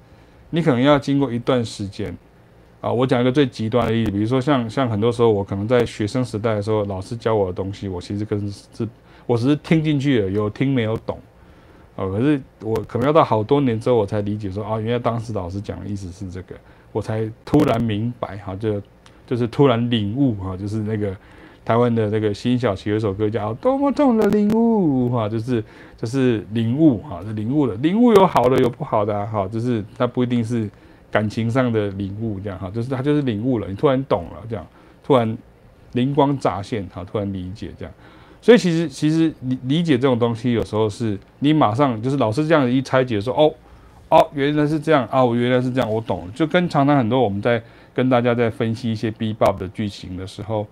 [0.49, 2.17] 你可能要经过一段时间
[2.81, 2.91] 啊。
[2.91, 8.87] 我讲一个最极端的例子，比如说像像很多时候，我可能在学生时代的时候，老师教我的东西，我其实跟是
[9.27, 11.19] 我只是听进去了，有听没有懂
[11.95, 12.07] 啊。
[12.07, 16.55] 可是我可能要到好多年之后，我才理解说啊，原来当时老师讲的意思是这个，
[16.91, 18.81] 我才突然明白哈，就
[19.27, 21.15] 就是突然领悟哈，就是那个。
[21.63, 25.63] 台湾的那个辛晓琪有一首歌叫《多么痛的领悟》哈，就是
[25.97, 27.75] 就是领悟哈，是领悟了。
[27.75, 30.69] 领悟有好的有不好的哈，就是它不一定是
[31.11, 34.65] 感情上的领悟这样哈，就是它就是领悟了，你突然懂了这样，
[35.03, 35.37] 突然
[35.93, 37.93] 灵光乍现哈，突然理解这样。
[38.41, 43.53] 所以其实其实理理解这种东西，有时候是你马上就是老师这样一拆解说哦
[44.07, 46.31] 哦，原来是这样啊，我原来是这样，我懂了。
[46.33, 47.61] 就跟常常很多我们在
[47.93, 50.65] 跟大家在分析一些 BBOB 的剧情的时候，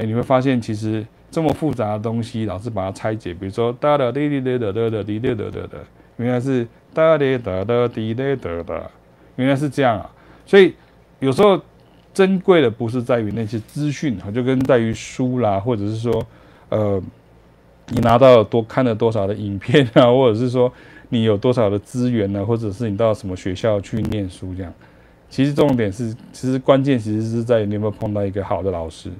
[0.00, 5.78] 哎，你会发现其实这么复杂的东西，老师把它拆解，比如说哒哒滴滴哒哒哒哒滴哒哒哒哒，
[6.16, 8.90] 原来是哒滴哒哒滴哒哒哒，
[9.36, 10.10] 原来是这样啊。
[10.46, 10.74] 所以
[11.18, 11.60] 有时候
[12.14, 16.26] 珍贵的不是在于那些资讯，就跟在于书啦，或者是说，
[16.70, 17.02] 呃。
[17.92, 20.72] 你拿到多看了多少的影片啊，或者是说
[21.08, 24.72] 你有多少的资源呢，或者是你到什么学校去念书这样，
[25.28, 29.10] 其实重点是，其实关键其实是在于你有没有碰到一个好的老师，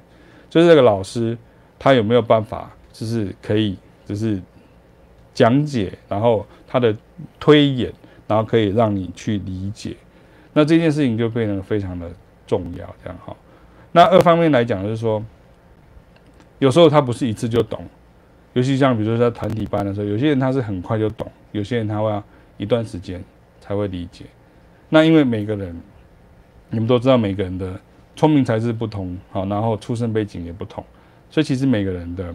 [0.51, 1.35] 就是这个老师
[1.79, 4.39] 他有没有办法，就是可以就是
[5.33, 6.95] 讲解，然后他的
[7.39, 7.91] 推演，
[8.27, 9.95] 然后可以让你去理解，
[10.51, 12.11] 那这件事情就变得非常的
[12.45, 13.33] 重要，这样哈。
[13.93, 15.23] 那二方面来讲就是说，
[16.59, 17.83] 有时候他不是一次就懂。
[18.53, 22.21] 尤其像比如说在团体班的时候，有些人他是很快就懂，有些人他会要
[22.57, 23.23] 一段时间
[23.61, 24.25] 才会理解。
[24.89, 25.81] 那因为每个人，
[26.69, 27.79] 你们都知道每个人的
[28.21, 30.85] 聪明才智不同，好，然后出生背景也不同，
[31.31, 32.31] 所以其实每个人的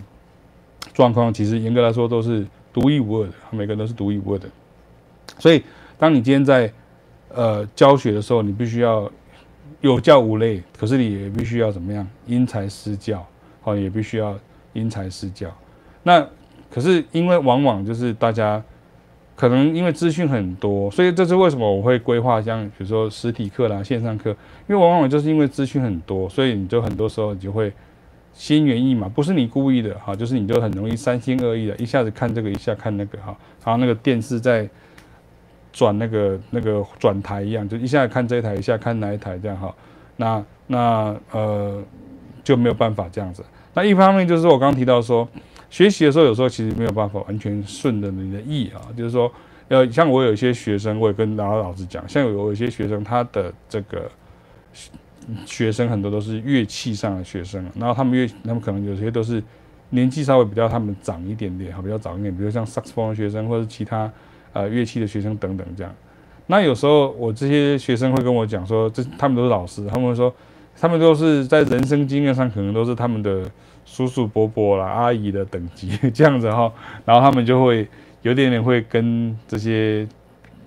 [0.92, 4.48] 状况其实严格来说都是独一无二的，每个人都是独一无二的。
[5.38, 5.62] 所以
[5.96, 6.72] 当你今天在
[7.32, 9.08] 呃教学的时候，你必须要
[9.80, 13.24] 有教无类，可是你也必须要怎么样因材施教，
[13.62, 14.36] 好，也必须要
[14.72, 15.48] 因材施教。
[16.02, 16.26] 那
[16.68, 18.60] 可是因为往往就是大家
[19.36, 24.30] 可能因为资讯很多，所以这是为什么我会规划像比如说实体课啦、线上课，
[24.66, 27.70] 因为往往就是因为资讯很多，所以你就很多时候你就会
[28.32, 34.66] 心猿意马，不是你故意的哈，就是你就很容易三心二意的，一下子看这个，一下看那个哈，然后那个电视在
[35.70, 39.74] 转那个那个转台一样，就一下看这一台，一下看哪一台这样哈，
[40.16, 41.82] 那那呃
[42.42, 43.44] 就没有办法这样子。
[43.74, 45.28] 那一方面就是我刚提到说。
[45.68, 49.30] 学习的时候，有时候其实没有办法完全顺着你的意啊，就是说，
[49.68, 54.08] 呃，像我有一些学生，我也跟老老师讲，像有有一些学生，他的这个
[55.44, 59.42] 学生很多都是乐器上的学生，然后他们乐，他们可能有些都是
[59.90, 64.10] 年纪稍微比较他们长一点点，哈，比较早一点，比如像萨克斯风的学生或者其他
[64.52, 65.92] 呃乐器的学生等等这样。
[66.46, 70.32] 那有时候我这些学生会跟我讲说，这他们都是老师，他们会说，
[70.80, 73.50] 他们都是在人生经验上可能都是他们的。
[73.86, 76.70] 叔叔伯伯啦，阿姨的等级 这样子哈，
[77.06, 77.88] 然后他们就会
[78.20, 80.06] 有点点会跟这些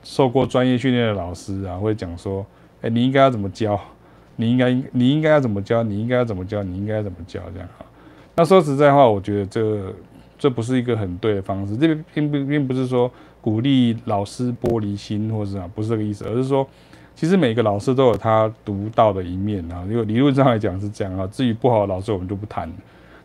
[0.01, 2.43] 受过专业训练的老师啊，会讲说，
[2.81, 3.79] 哎，你应该要怎么教？
[4.37, 5.83] 你应该你应该要怎么教？
[5.83, 6.63] 你应该要怎么教？
[6.63, 7.41] 你应该要怎么教？
[7.53, 7.85] 这样哈。
[8.35, 9.93] 那说实在话，我觉得这
[10.37, 11.75] 这不是一个很对的方式。
[11.75, 16.65] 这个并不并不是说鼓励老师玻璃心或者什么，不是这个意思，而是说，
[17.13, 19.85] 其实每个老师都有他独到的一面啊。
[19.89, 21.27] 因为理论上来讲是这样啊。
[21.29, 22.71] 至于不好的老师，我们就不谈。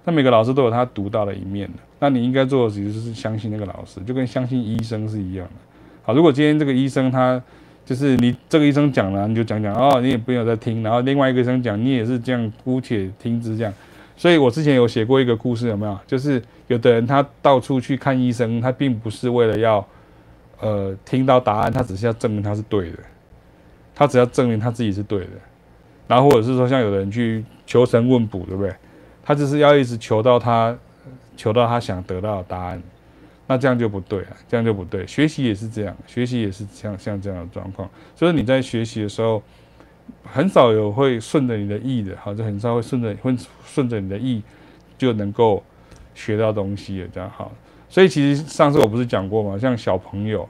[0.04, 5.52] 那每个老师都有他独到的一面的，那你应该做的其实是相信那个老师，就跟相信医生是一样的。
[6.02, 7.42] 好，如果今天这个医生他
[7.86, 13.72] 就是你这个医生讲了，你就讲讲哦，你也不用再听，然后另外一个医生讲，你也是这样姑且听之这样。
[14.16, 15.98] 所以我之前有写过一个故事，有没有？
[16.06, 19.86] 就是有的人他到处去看医生，他并不是为了要
[20.60, 22.98] 呃听到答案，他只是要证明他是对的，
[23.94, 25.30] 他只要证明他自己是对的。
[26.06, 28.72] 然后或者是说像有的人去求神问卜，对不对？
[29.24, 30.76] 他只是要一直求到他，
[31.37, 32.82] 求到他想得到的答案，
[33.46, 35.06] 那这样就不对了，这样就不对。
[35.06, 37.88] 学习也是这样，学习也是像像这样的状况。
[38.14, 39.42] 所以你在学习的时候，
[40.22, 43.34] 很少有会顺着你的意的，好，就很少会顺着会
[43.64, 44.42] 顺着你的意
[44.98, 45.62] 就能够
[46.14, 47.50] 学到东西的，这样好。
[47.88, 49.58] 所以其实上次我不是讲过吗？
[49.58, 50.46] 像小朋友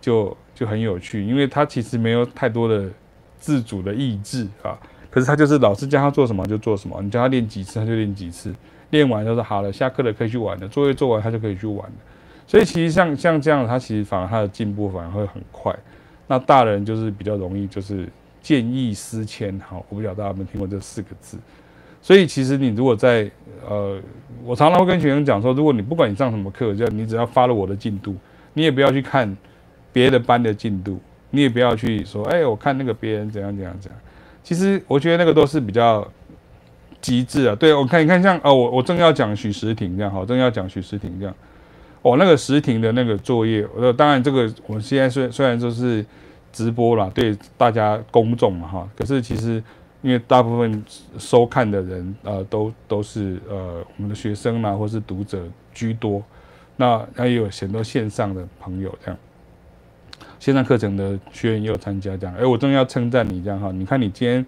[0.00, 2.90] 就就很有趣，因为他其实没有太多的
[3.38, 4.78] 自主的意志啊。
[5.10, 8.54] 可是他就是老师叫他做什么就做什么，你叫他练几次他就练几次，
[8.90, 11.94] 练完就是好了，下课了可以去玩了，作业做完他就可以去玩了。
[12.46, 15.74] 所以其实像像这样，他其实反而他的进步反而会很快。
[16.26, 18.08] 那大人就是比较容易就是
[18.40, 21.36] 见异思迁，好，我不晓得大家有没有听过这四个字。
[22.02, 23.30] 所以其实你如果在
[23.68, 24.00] 呃，
[24.44, 28.16] 我常常会跟学生讲说，如果你不管你上什么课，就你只要发了我的进度，
[28.54, 29.36] 你也不要去看
[29.92, 30.98] 别的班的进度，
[31.30, 34.00] 你也不要去说，哎，我看那个别人怎样怎样怎样。
[34.42, 36.06] 其实我觉得那个都是比较
[37.00, 37.54] 极致啊。
[37.54, 41.34] 对，我看你看像哦，我我正要讲许时婷这样，哈，正要讲许时婷这样。
[42.02, 46.04] 哦，那个时婷的那个作业，呃，当然这个我们现在虽虽然说是
[46.50, 49.62] 直播啦，对大家公众嘛哈，可是其实
[50.00, 50.82] 因为大部分
[51.18, 56.22] 收看的人呃都都是呃我们的学生啦，或是读者居多，
[56.76, 59.18] 那那也有很多线上的朋友这样。
[60.40, 64.44] 线上课程的学员也有参加，这样，哎，我真的要称赞你这样哈，你看你今天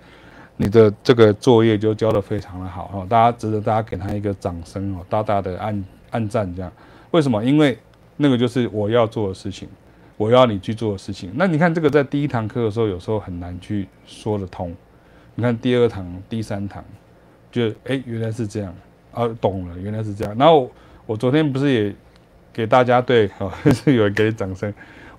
[0.57, 6.73] 你的这个作业就交得非常的好哈，大家值得大家给他一个掌声哦，大大的按按赞这样。
[7.11, 7.45] 为什么？
[7.45, 7.79] 因为
[8.17, 9.69] 那个就是我要做的事情，
[10.17, 11.31] 我要你去做的事情。
[11.35, 14.75] 那你看这个在第一堂课的时候，有时候很难去说得通。
[15.35, 16.83] 你看第二堂、第三堂，
[17.51, 18.75] 就哎原来是这样
[19.13, 20.35] 啊，懂了，原来是这样。
[20.39, 20.71] 然后
[21.05, 21.95] 我昨天不是也
[22.51, 24.73] 给大家对啊， 是有人给掌声。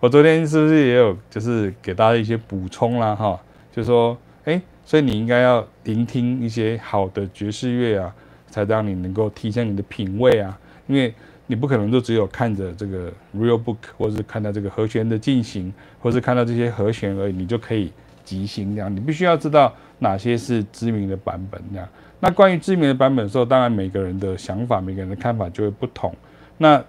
[0.04, 3.39] 我昨天是不是也有就是给大家一些补充啦哈？
[3.72, 8.13] 就说哎，所以你应该要聆听一些好的爵士乐啊，
[8.50, 11.13] 才让你能够提升你的品味啊，因为。
[11.46, 17.92] 你不可能就只有看着这个 real book，或者是看到这个和弦的进行，或是看到这些和弦而已，你就可以
[18.24, 18.94] 即兴这样。
[18.94, 21.88] 你必须要知道哪些是知名的版本这样。
[22.22, 26.16] 那关于知名的版本的时候，当然每个人的想法、每个人的看法就会不同。
[26.58, 26.82] 那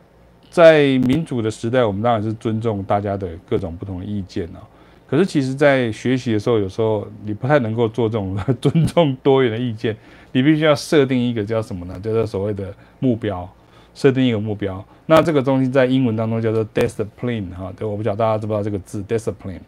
[0.55, 4.63] 在民主的时代，我们当然是尊重大家的各种不同的意见啊。
[5.05, 9.97] 可是其实，在学习的时候，有时候你不太能够做这种尊重多元的意见，
[10.31, 11.99] 你必须要设定一个叫什么呢？
[11.99, 13.53] 叫做所谓的目标。
[13.95, 19.59] 设定一个目标，那这个东西在英文当中叫做 discipline 哈，对，我不晓得大家知不知道这个字 discipline。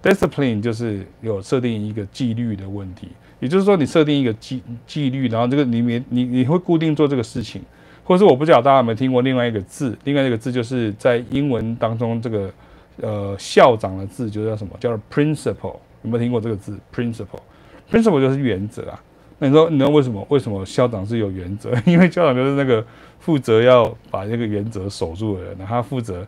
[0.00, 3.08] discipline 就是有设定一个纪律的问题，
[3.40, 7.62] 也就是说你设定一个纪纪律，然后这个里面你你会固定做这个事情，
[8.06, 12.50] 或是我不知道大家有没有听过另外一个字，另外一个字就是在英文当中这个
[13.02, 14.74] 呃校长的字就叫什么？
[14.78, 19.02] 叫做 principal，有没有听过这个字？principal，principal 就是原则啊。
[19.38, 20.24] 那你说，你知道为什么？
[20.30, 21.72] 为什么校长是有原则？
[21.84, 22.82] 因为校长就是那个
[23.18, 26.26] 负责要把这个原则守住的人，他负责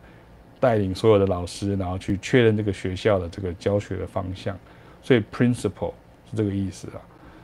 [0.59, 4.55] 带领所有的老师，然后去确认这个学校的这个教学的方向。
[5.01, 5.93] 所以 principal
[6.29, 6.99] 是这个意思啊。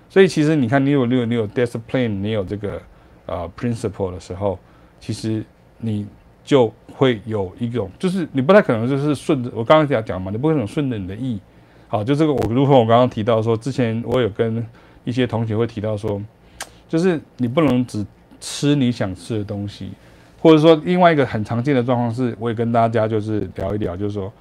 [0.10, 2.80] 所以其实你看，你有你有你有 discipline，你有这个
[3.26, 4.58] 呃 principal 的时候，
[5.00, 5.44] 其实
[5.78, 6.06] 你
[6.44, 11.40] 就会有一种，就是你不太可能就是顺着我刚刚讲讲嘛，你不可能顺着你的意。
[11.88, 14.66] 好，就这个我如同我刚刚提到说，之前我有跟
[15.04, 16.22] 一些同学会提到说，
[16.90, 18.06] 就是你不能只
[18.40, 19.92] 吃你想吃的东西，
[20.42, 24.32] 或者说另外一个很常见的状况是，我也跟大家就是聊一聊，就是说，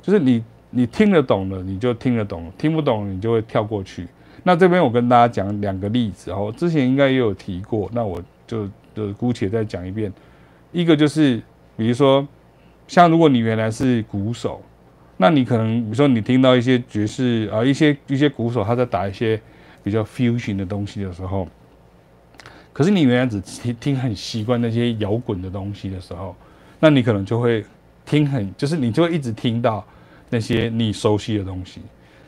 [0.00, 4.08] 就是你你听得懂了你就听得懂，听不懂你就会跳过去。
[4.42, 10.12] 那这边我跟大家讲两个例子，哦，之前应该也有提过，那我就就姑且再讲一遍。
[10.72, 11.42] 一个就是
[11.76, 12.26] 比如说，
[12.86, 14.62] 像如果你原来是鼓手，
[15.16, 19.40] 那你可能比如说你听到一些爵士啊，一些一些鼓手他在打一些。
[19.84, 21.46] 比较 fusion 的东西的时候，
[22.72, 26.34] 可是你原来只听听很习惯那些摇滚的东西的时候，
[26.80, 27.62] 那你可能就会
[28.06, 29.84] 听很，就是你就会一直听到
[30.30, 31.82] 那些你熟悉的东西，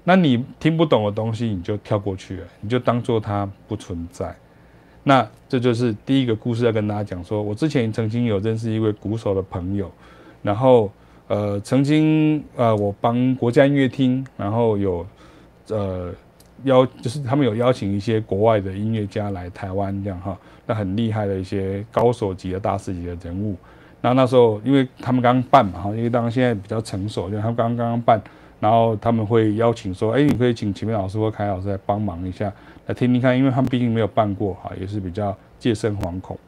[0.05, 4.37] 那你听不懂的东西你就跳过去了，你就当做它不存在。
[5.09, 9.89] 那这就是第一个故事要跟大家讲，说我之前曾经有认识一位鼓手的朋友，
[10.43, 10.91] 然后
[11.29, 15.07] 呃曾经呃我帮国家音乐厅，然后有
[15.69, 16.13] 呃。
[16.65, 23.55] 邀就是他们有邀请一些国外的音乐家来台湾这样哈，那很厉害的一些高手级的大师级的人物。
[24.01, 28.21] 那那时候因为他们刚刚办嘛哈，因为当然现在比较成熟，就他们刚刚办，
[28.59, 32.51] 然后他们会邀请说，哎，你可以请启明老师或凯老师来帮忙一下，
[32.87, 36.39] 来听听看，因为他们毕竟没有办过哈，也是比较戒慎惶恐。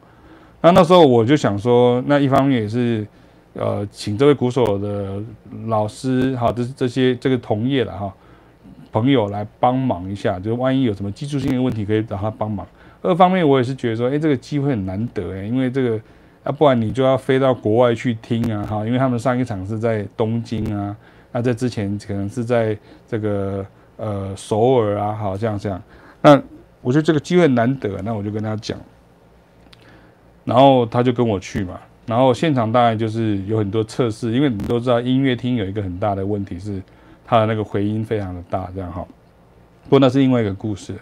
[0.61, 3.05] 那那时候我就想说，那一方面也是
[3.53, 5.21] 呃，请这位鼓手的
[5.67, 8.13] 老师哈，这这些这个同业了哈。
[8.91, 12.65] 朋友来帮忙一下，就是万一有什么技术性的问题，可以找他帮忙。
[13.03, 15.99] 二方面，我也是觉得说，哎，这个机会很难得哎，因为这个，
[16.43, 20.97] 啊，不然你就要飞到国外去听啊，哈，因为他们上一场是在东京啊，
[21.31, 22.75] 那在之前可能是在
[23.07, 23.63] 这个
[23.97, 25.79] 呃首尔啊，好，这样这样。
[26.21, 26.41] 那
[26.81, 28.77] 我觉得这个机会难得，那我就跟他讲，
[30.45, 36.81] 然后他就跟我去嘛，然后现场当然就是有很多测试，因为你都知道音乐厅有一个很大的问题是。
[37.31, 39.05] 它的那个回音非常的大，这样哈。
[39.83, 40.95] 不过那是另外一个故事。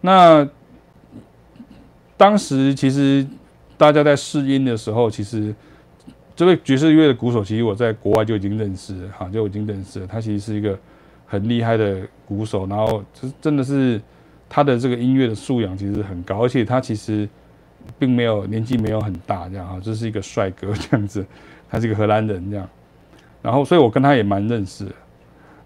[0.00, 0.48] 那
[2.16, 3.26] 当时其实
[3.76, 5.52] 大家在试音的时候，其实
[6.36, 10.06] 这位爵士乐的鼓手，其实我在国外就已经认识了，哈，就已经认识了。
[10.06, 10.78] 他其实是一个
[11.26, 14.00] 很厉害的鼓手，然后就是真的是
[14.54, 17.26] 他的这个音乐的素养其实很高，而且他其实
[17.98, 21.24] 并没有年纪没有很大，这样哈，这是一个帅哥这样子，
[21.70, 22.68] 他是一个荷兰人这样。
[23.40, 24.86] 然后，所以我跟他也蛮认识。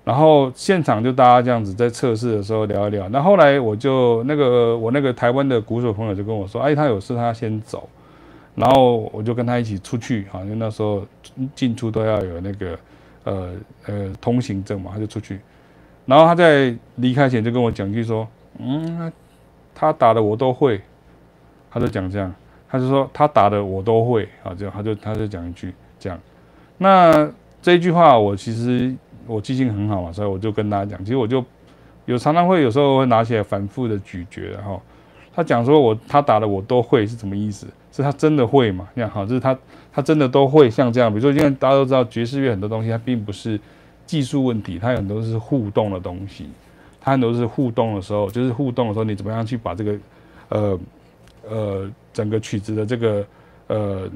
[0.04, 7.88] 然后现场就大家这样子在测试的时候聊一聊，那后来我就那个我那个台湾的鼓手朋友就跟我说，哎，他有事他先走，
[8.54, 11.04] 然后我就跟他一起出去，哈，因为那时候
[11.56, 12.78] 进出都要有那个
[13.24, 13.50] 呃
[13.86, 15.40] 呃通行证嘛，他就出去，
[16.04, 18.28] 然后他在离开前就跟我讲句说，
[18.58, 19.12] 嗯，
[19.74, 20.80] 他打的我都会，
[21.70, 22.34] 他就讲这样，
[22.68, 26.18] 他就说他打的我都会，啊，这样他就他就讲一句这样，
[26.78, 27.30] 那
[27.60, 28.94] 这一句话我其实。
[29.28, 31.44] 我记性很好嘛，所以我就跟大家讲，其实我就
[32.04, 34.80] 有常常会有时候会拿起来反复的咀嚼，然后
[35.34, 37.66] 他讲说我他打的我都会是什么意思？
[37.90, 38.88] 是他真的会嘛？
[38.94, 39.58] 这样好，就是他
[39.92, 41.10] 他真的都会像这样。
[41.10, 43.58] 比如说，因为大家都知道爵士乐很多东西，它并不是
[44.06, 46.48] 技术问题，它有很多是互动的东西。
[47.06, 49.98] 它很多是互动的时候，就是互动的时候，你怎么样去把这个
[50.48, 50.80] 呃
[51.48, 53.24] 呃整个曲子的这个
[53.68, 54.10] 呃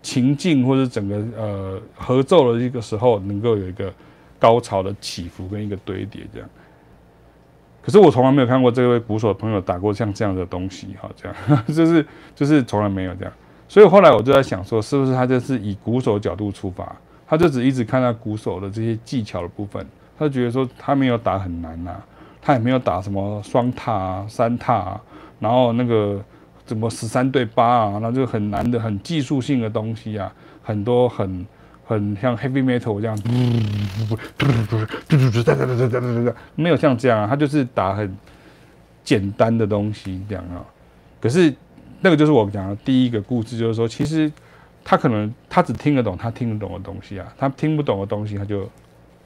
[0.00, 3.92] 情境，或者整个呃合奏的一个时候，能够有一个
[4.38, 6.48] 高潮的起伏跟一个堆叠这样。
[7.82, 12.06] 可是我从来没有看过这位鼓手朋友打过像这样的东西，哈，这样 就是
[12.36, 13.32] 就是从来没有这样，
[13.66, 16.94] 所以后来我就在想说，是不是他就是以鼓手角度出发，
[17.26, 19.84] 他就只一直看到鼓手的这些技巧的部分，
[20.18, 22.02] 他觉得说他没有打很难呐、
[22.40, 25.00] 他也没有打什么双踏啊、三踏啊，
[25.40, 26.22] 然后那个
[26.66, 31.46] 怎么十三对八啊，那就很难的、很技术性的东西啊，很多很。
[31.86, 33.14] 很像 heavy metal 这样，
[36.54, 38.16] 没有像这样啊，他就是打很
[39.04, 40.64] 简单的东西这样啊。
[41.20, 41.54] 可是
[42.00, 44.32] 那个就是我讲的第一个故事，就是说，其实
[44.82, 48.66] 他可能他只听得懂他听得懂的东西啊，他听不懂的东西他就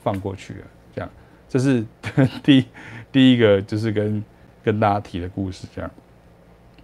[0.03, 0.65] 放过去了。
[0.99, 1.11] 这样，
[1.49, 1.87] 这是
[2.43, 2.65] 第
[3.13, 4.25] 第一个就是跟
[4.65, 5.91] 跟大家提的故事这样。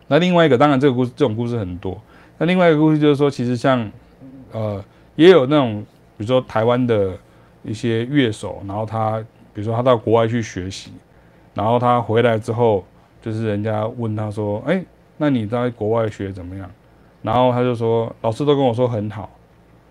[0.07, 2.01] 那另外一个，当然这个故事这种故事很多。
[2.39, 3.91] 那另外一个故事就是说，其实像
[4.53, 4.85] 呃。
[5.17, 5.81] 也有那种，
[6.17, 7.17] 比如说台湾的
[7.63, 9.21] 一些乐手，然后他，
[9.53, 10.91] 比如说他到国外去学习，
[11.55, 12.85] 然后他回来之后，
[13.23, 14.85] 就是人家问他说：“哎，
[15.19, 16.69] 那你在国外学怎么样？”
[17.23, 19.31] 然后他就说：“老师都跟我说很好，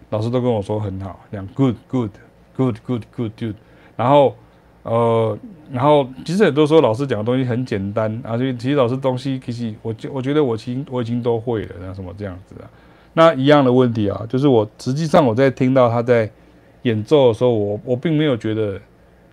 [0.10, 2.12] 老师都跟我说很好，这样 good good
[2.54, 3.56] good good good good。”
[4.04, 4.36] 然后，
[4.84, 5.38] 呃，
[5.72, 12.68] 然后其实很多时候老师讲的东西很简单啊，就其实老师东西其实我我觉得我其实我已经都会了，那什么这样子啊。
[13.14, 16.30] 那一样的问题啊，就是我实际上我在听到他在
[16.82, 18.78] 演奏的时候，我我并没有觉得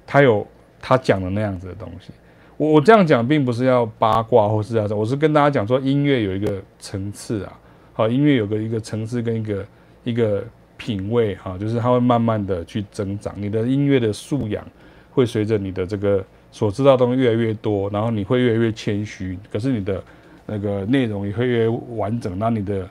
[0.07, 0.47] 他有
[0.81, 2.13] 他讲的那样子的东西。
[2.57, 7.53] 我我这样讲并不是要八卦或是这样，我是跟大家讲说音乐有一个层次啊，
[7.93, 9.67] 好，音乐有个一个层次跟一个
[10.05, 10.45] 一个
[10.81, 14.65] 品味哈，就是它会慢慢的去增长，你的音乐的素养
[15.13, 20.03] 会随着你的这个所知道的东西越来越多，然后你会越来越谦虚，可是你的
[20.47, 22.89] 那个内容也会越完整，那你的。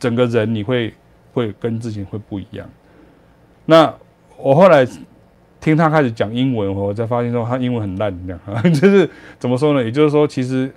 [0.00, 0.94] 整个人你会
[1.34, 2.66] 会跟之前会不一样。
[3.66, 3.94] 那
[4.38, 4.88] 我后来
[5.60, 8.40] 听他开始讲英文，我才发现说他英文很烂，这样
[8.72, 9.06] 就是
[9.38, 9.84] 怎么说呢？
[9.84, 10.72] 也就是说，其实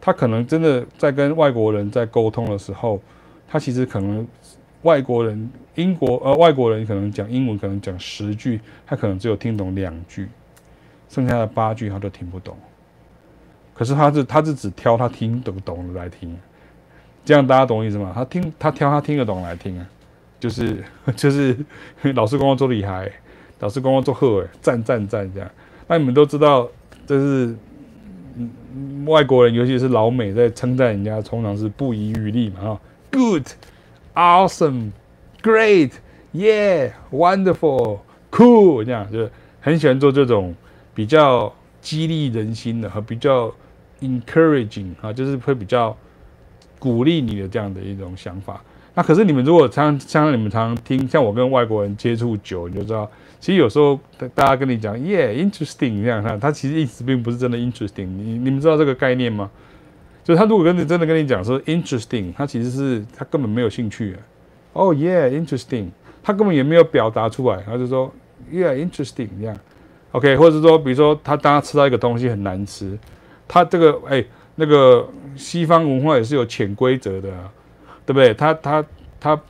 [0.00, 2.98] 他可能真的在跟外国人在沟通的时候，
[3.46, 4.26] 他其实可能
[4.84, 10.28] 外国人英国呃外国人可能讲英文可能讲十句，他可能只有听懂两句，
[11.08, 12.56] 剩下的八句他都听不懂。
[13.74, 16.38] 可是他是他是只挑他听得懂的来听。
[17.24, 18.12] 这样大家懂我意思吗？
[18.14, 19.88] 他听他挑他听得懂来听啊，
[20.38, 20.84] 就是
[21.16, 21.56] 就是
[22.14, 23.10] 老师跟我做厉害，
[23.60, 25.50] 老师跟我做好诶，赞赞赞这样。
[25.88, 26.68] 那你们都知道，
[27.06, 27.56] 这是
[29.06, 32.80] 外国人，尤其是老美在称赞人家，通常是不遗余力嘛啊
[33.10, 33.46] ，good,
[34.14, 34.92] awesome,
[35.42, 35.90] great,
[36.32, 38.00] yeah, wonderful,
[38.30, 40.54] cool，这样就是很喜欢做这种
[40.94, 43.54] 比较激励人心的和比较
[44.00, 45.96] encouraging 啊，就是会比较。
[46.76, 48.62] 鼓励你的这样的一种想法，
[48.92, 53.10] 那可是你们如果常像你们常常听，像我跟外国人接触久，你就知道，
[53.40, 53.98] 其实有时候
[54.34, 58.04] 大家跟你讲，yeah，interesting 这样，他他其实意思并不是真的 interesting。
[58.04, 59.50] 你你们知道这个概念吗？
[60.24, 64.16] 就是他如果跟你真的跟你讲说 interesting，他其实是他根本没有兴趣。
[64.72, 65.90] 哦，yeah，interesting，
[66.22, 68.12] 他根本也没有表达出来，他就说
[68.50, 69.56] yeah，interesting 这样。
[70.10, 72.98] OK，或者是说，比如说他当他吃到一个东西很难吃，
[73.46, 74.24] 他这个哎。
[74.56, 75.04] 那个
[75.34, 77.28] 西方文化也是有潜规则的，
[78.06, 78.32] 对不对？
[78.34, 78.84] 他他
[79.18, 79.40] 他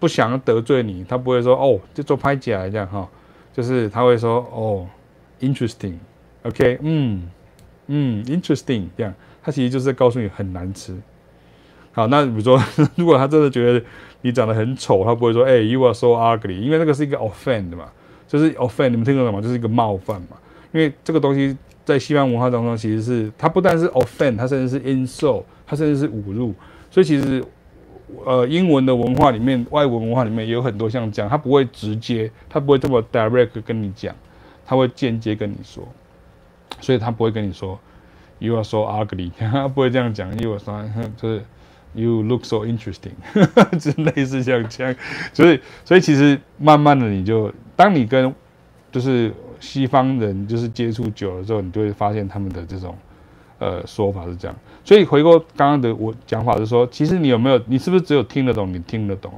[0.00, 3.08] 不想得罪你，他不会说哦，就做拍假这样哈，
[3.52, 4.88] 就是他会说哦
[5.38, 7.30] ，interesting，OK，嗯
[7.86, 9.14] 嗯，interesting 这样，
[9.44, 10.96] 他其实就是在告诉你很难吃。
[11.92, 12.60] 好，那比如说，
[12.96, 13.84] 如果他真的觉得
[14.22, 17.88] 你长得很丑，他不会说哎，you are so ugly，因为那个是一个 offend 嘛，
[18.26, 19.40] 就是 offend，你们听懂了吗？
[19.40, 20.36] 就是一个冒犯嘛，
[20.72, 21.56] 因为这个东西。
[21.84, 26.54] 在西方文化当中，其实是它不但是 offend，它甚至是 insult，它甚至是侮辱。
[26.90, 27.44] 所以其实，
[28.24, 34.16] 呃，英文的文化里面，外文文化里面也有很多像这样，他不会直接，他不会这么 direct 跟你讲，
[34.64, 35.86] 他会间接跟你说。
[36.80, 37.78] 所以他不会跟你说
[38.44, 40.72] you are so ugly，它 不会这样讲，you are so
[41.16, 41.42] 就是
[41.94, 43.12] you look so interesting，
[43.78, 44.94] 就类似像这样。
[45.32, 48.34] 所以，所以其实慢慢的，你就当你跟
[48.92, 49.32] 就是。
[49.60, 52.94] 西方人就是接触久了之后，你就会发现他们的这种，
[53.58, 54.54] 呃，说法是这样。
[54.84, 58.70] 所以回过刚刚的我讲法是说，其实你有没有，你是不是只有听得懂？
[58.70, 59.32] 你听得懂？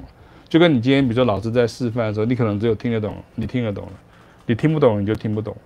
[0.49, 3.93] 就跟你今天比如说老师在示范的时候，你可能只有听得懂，你听得懂了，
[4.47, 5.57] 你听不懂你就听不懂。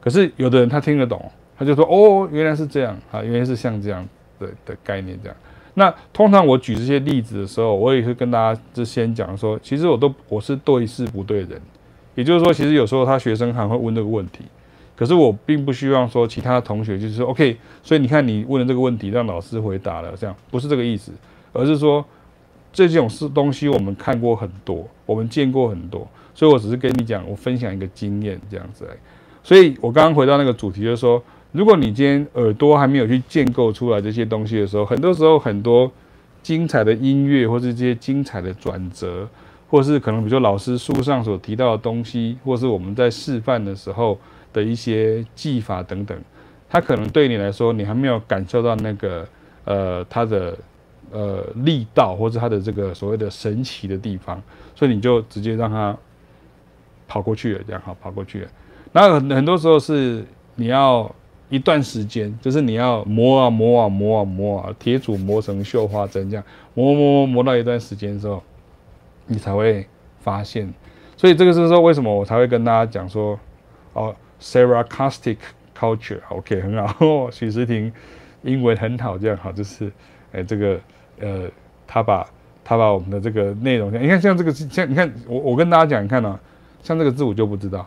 [0.00, 4.06] 可是有的人他听得懂，他就说哦，原来是这样啊，原来是像这样
[4.38, 5.36] 的的概念这样。
[5.76, 11.60] 那通常我举这些例子的时候，我也会跟大家就先讲说，其实我都我是对事不对人，
[12.14, 14.44] 也就是说，其实有时候他学生还会问这个问题，
[14.94, 21.10] 可是我并不希望说其他同学就是说 OK，所以你看你问的这个问题让老师回答了，这样不是这个意思，
[21.52, 22.04] 而是说
[22.72, 28.88] 这种事东西我们看过很多，我们见过很多，所以我只是跟你讲，我分享一个经验这样子。
[29.42, 31.20] 所以我刚刚回到那个主题，就是说。
[31.54, 35.88] 如果你今天耳朵还没有去建构出来这些东西的时候，很多时候很多
[36.42, 39.28] 精彩的音乐，或是这些精彩的转折，
[39.70, 44.18] 或是可能比如说老师书上所提到的东西，或是我们在示范的时候
[44.52, 46.20] 的一些技法等等，
[46.68, 49.24] 它可能对你来说，你还没有感受到那个
[49.64, 50.58] 呃它的
[51.12, 54.42] 呃力道，或者它的这个所谓的神奇的地方，
[54.74, 55.96] 所以你就直接让它
[57.06, 58.48] 跑过去了，这样好跑过去了。
[58.90, 60.24] 那很很多时候是
[60.56, 61.08] 你要。
[61.50, 68.42] 一段时间，就是你要磨啊磨啊磨啊磨啊，铁杵磨成绣花针，这样磨磨磨磨到一段时间之后，
[69.26, 69.86] 你才会
[70.20, 70.72] 发现。
[71.16, 73.38] 所以这个是说，为什么我才会跟大家讲说，
[73.92, 75.36] 哦，sarcastic
[75.78, 77.30] culture，OK，很好。
[77.30, 77.92] 许时婷
[78.42, 79.92] 英文很好，这样好，就是，
[80.32, 80.80] 哎，这个，
[81.20, 81.48] 呃，
[81.86, 82.26] 他把
[82.64, 86.40] 他把我们的这个内容，你看像这个像你看我我跟大家讲，你看啊，
[86.82, 87.86] 像这个字我就不知道。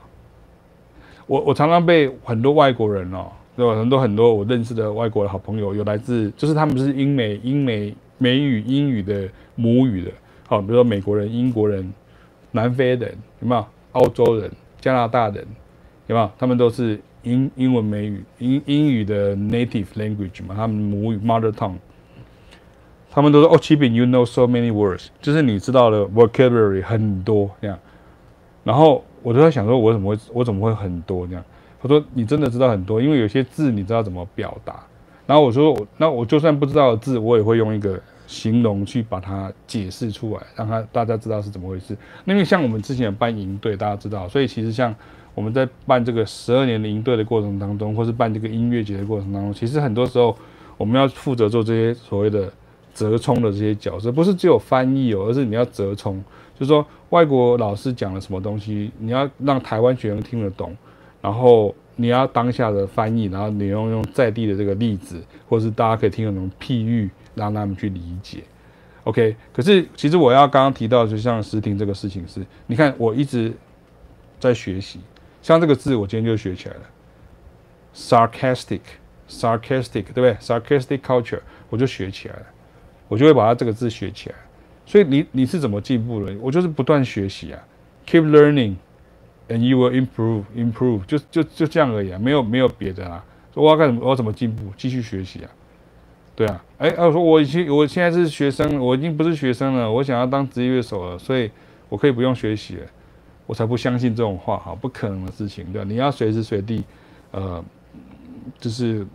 [1.25, 3.29] 我我常常被很多外国人哦。
[3.57, 3.75] 对吧？
[3.75, 10.11] 很多很多我认识的外国的好朋友，有来自就是他们是英美英美美语英语的母语的，
[10.47, 11.91] 好，比如说美国人、英国人、
[12.51, 13.65] 南非人，有没有？
[13.93, 15.43] 澳洲人、加拿大人，
[16.05, 16.29] 有没有？
[16.37, 21.77] 他们都是英英文美语英英语的 native language 嘛，他们母语 mother tongue，
[23.09, 27.79] 他们都说哦，Qi Bing，you know so many words，就是你知道的 vocabulary 很多这样，
[28.63, 31.43] 然后我就在想说，我怎么会我怎么会很多这样？
[31.87, 34.83] 我说：“你真的知道很多，因为有些字你知道怎么表达。
[35.25, 41.95] 然后我说：那我就算不知道的字，我也会用一个形容去把它解释出来，让他大家知道是怎么回事。
[42.25, 44.93] 因为像我们之前有办营队，大家知道，所以其实像
[45.33, 50.35] 我们在办这个十二年的营队的过程当中，或是办这个音乐节的过程当中，其实很多时候
[50.77, 52.51] 我们要负责做这些所谓的
[52.93, 56.21] 折冲的这些角色，不是只有翻译哦，而是你要折冲，
[56.57, 60.75] 就是说外国老师讲了什么东西，你要让台湾学生听得懂。”
[61.27, 68.45] 然后你要当下的翻译，然后你用用在地的这个例子，或是大家可以听的那种譬喻，让他们去理解。
[69.03, 73.51] OK，可是其实我要刚刚提到，就像时婷这个事情是，你看我一直
[74.39, 75.01] 在学习，
[75.41, 76.81] 像这个字我今天就学起来了
[77.93, 82.45] ，sarcastic，sarcastic，对不对？sarcastic culture，我就学起来了，
[83.09, 84.35] 我就会把它这个字学起来。
[84.85, 86.33] 所以你你是怎么进步的？
[86.39, 87.61] 我就是不断学习啊
[88.07, 88.75] ，keep learning。
[89.49, 93.23] And you will improve, improve，就就就这样而已啊，没有没有别的啊。
[93.53, 94.01] 说我要干什么？
[94.03, 94.63] 我要怎么进步？
[94.75, 95.49] 继续学习啊。
[96.35, 101.49] 对啊，哎，他说我已经我现在是学生，我已经不是学生了，我想要当职业乐手了，所以
[101.87, 102.85] 我可以不用学习了。
[103.45, 105.87] 我才不相信这种话哈，不可能的事情，对吧？
[105.89, 106.83] 你要随时随地，
[107.31, 107.63] 呃，
[108.59, 109.07] 就是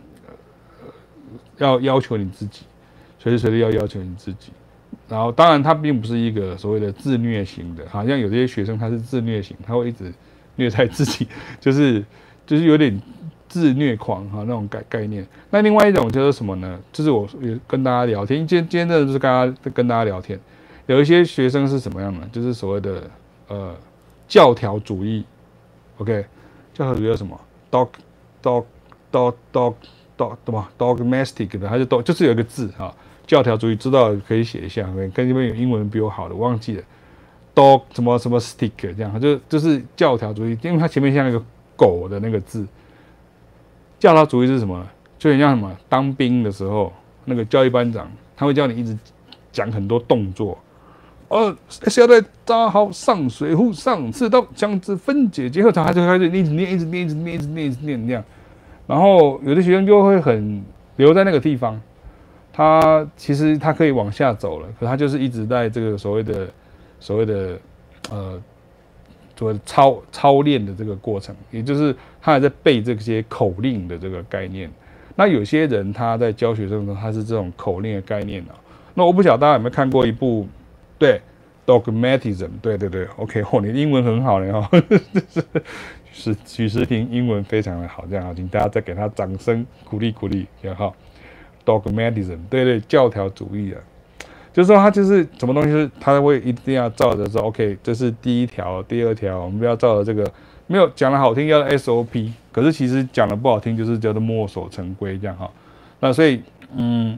[1.57, 2.63] 要要求你自己，
[3.19, 4.51] 随时随地要要求你自己。
[5.13, 10.11] 然后，当然，他并不是一个所谓的自虐型的，好像有这些学生他是自虐型，他会一直
[10.55, 11.27] 虐待自己，
[11.59, 12.03] 就是
[12.47, 12.99] 就是有点
[13.47, 15.23] 自虐狂哈那种概概念。
[15.51, 16.79] 那另外一种就是什么呢？
[16.91, 20.39] 就是我也跟大家聊天，今天今天真的是跟大家跟大家聊天，
[20.87, 22.27] 有一些学生是什么样的？
[22.29, 23.03] 就是所谓的
[23.49, 23.75] 呃
[24.27, 25.23] 教条主义
[25.99, 26.25] ，OK，
[26.73, 27.39] 教条主义叫什么
[27.69, 27.89] ？dog
[28.41, 28.65] dog
[29.11, 29.75] dog dog
[30.17, 32.91] dog 对吧？dogmatic 的还是 dog，就是有一个字哈。
[33.25, 36.83] 教条主义知道可以写一下，跟你们有英文比我好的，忘记了
[37.55, 41.41] ，dog 什么什么 stick 这样，就就是教条主义，因为它前面像一个
[41.75, 42.67] 狗的那个字。
[43.99, 44.85] 教条主义是什么？
[45.17, 45.71] 就很像什么？
[45.87, 46.91] 当兵的时候，
[47.23, 48.97] 那个教育班长他会叫你一直
[49.53, 50.57] 讲很多动作，
[51.29, 58.21] 哦，现在扎好上水壶，上刺刀，将之分解结合，他就开始一直念，一直念，一直念，一直念，一直念这样。
[58.85, 60.61] 然后有的学生就会很
[60.97, 61.79] 留在那个地方。
[62.55, 66.47] 他其实他可以往下走了，可他就是一直在这个所谓的
[66.99, 67.59] 所谓的
[68.11, 68.39] 呃，
[69.35, 71.91] 所谓的操操练的这个过程，也就是
[72.21, 74.71] 他还在背这些口令的这个概念。
[75.15, 78.53] 那有些人他在教学生的时候，他是这种口令的概念啊。
[78.93, 80.47] 那我不晓得大家有没有看过一部
[80.99, 81.19] 对
[81.65, 84.69] Dogmatism，对对对，OK，哦，你英文很好嘞哈，
[86.11, 90.95] 是 许时婷英文非常的好，这样好，请大家再给他掌声鼓励鼓励，也好。
[91.65, 93.79] Dogmatism，对对，教条主义啊，
[94.51, 100.31] 就是说他就是什么东西是他会一定要照着说，OK，这是第一条、第二条，我们不要照着这个，
[100.67, 105.49] 没有讲的好听叫 SOP，可是其实讲的不好听就是叫做墨守成规这样哈。
[105.99, 106.41] 那所以，
[106.75, 107.17] 嗯，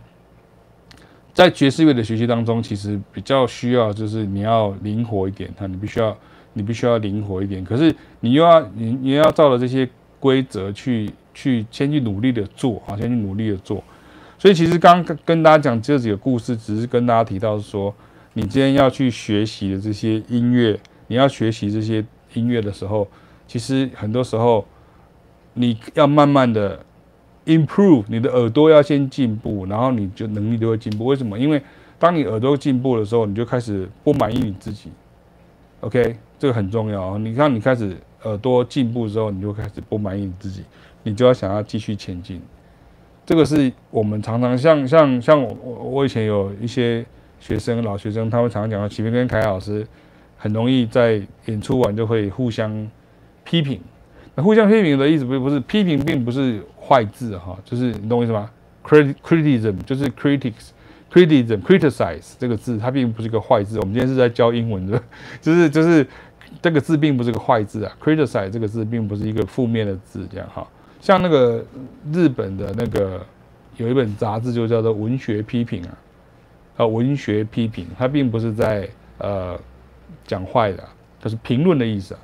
[1.34, 6.16] 在爵士乐的学习当中，其实比较需要就是你要灵活一点哈，你必须要
[6.54, 7.66] 你必须要灵活一点。
[7.66, 9.90] 可是你又要你你要照着这些
[10.20, 13.84] 规则去去先去努力的做啊，先去努力的做。
[14.46, 17.92] 所以其实刚刚跟大家讲这几个故事，只是跟大家提到说，
[18.34, 23.08] 你今天要去学习的这些音乐，你要学习这些音乐的时候，
[23.48, 24.64] 其实很多时候
[25.56, 26.80] 你要慢慢的。
[27.48, 31.06] Improve 你的耳朵要先进步，然后你就能力就会进步。
[31.06, 31.40] 为什么？
[31.40, 31.60] 因为
[31.98, 34.92] 当你耳朵进步的时候，你就开始不满意你自己。
[35.80, 37.18] OK，这个很重要啊。
[37.18, 40.64] 你看，你开始耳朵进步之后，你就开始不满意你自己，
[41.02, 42.40] 你就要想要继续前进。
[43.26, 47.06] 这个是我们常常像像像我我以前有一些
[47.40, 49.86] 学生老学生，他们常常讲到，启明跟凯老师
[50.38, 52.88] 很容易在演出完就会互相
[53.44, 53.80] 批评。
[54.36, 56.62] 那互相批评的意思不不是批评，并不是。
[56.88, 58.48] 坏字哈，就是你懂我意思吗
[58.84, 63.80] ？criticism 就是 critics，criticism，criticize 这个字它并不是一个坏字。
[63.80, 65.02] 我们今天是在教英文的，
[65.42, 66.06] 就是就是
[66.62, 67.92] 这个字并不是个坏字啊。
[68.00, 70.68] criticize 这个字并不是一个负面的字，这样哈。
[71.06, 71.64] 像那个
[72.12, 73.24] 日本的那个
[73.78, 75.94] 有一本杂志就叫做文学批评啊，
[76.78, 78.90] 啊文学批评，它并不是在
[79.20, 79.56] 呃
[80.26, 80.84] 讲坏的，
[81.22, 82.20] 它是评论的意思啊。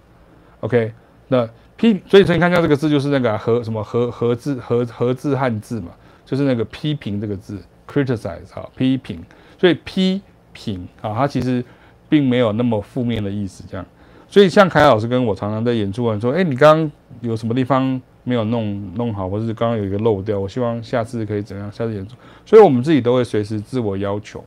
[0.62, 0.92] OK，
[1.28, 1.48] 那。
[1.78, 5.88] 批，所以所以看一下这个字，就是那个和什么和和字和和字汉字嘛，
[6.24, 9.20] 就是那个批评这个字，criticize 哈，批评。
[9.60, 10.22] 所以批
[10.54, 11.64] 评啊，它其实
[12.08, 13.84] 并没有那么负面的意思，这样。
[14.28, 22.16] 所以像凯老师跟我常常在演出完说，哎，你刚刚有什么地方没有弄弄好，或是刚刚有一个漏掉，我希望下次可以怎样，下次演出。
[22.46, 24.44] 所以我们自己都会随时自我要求，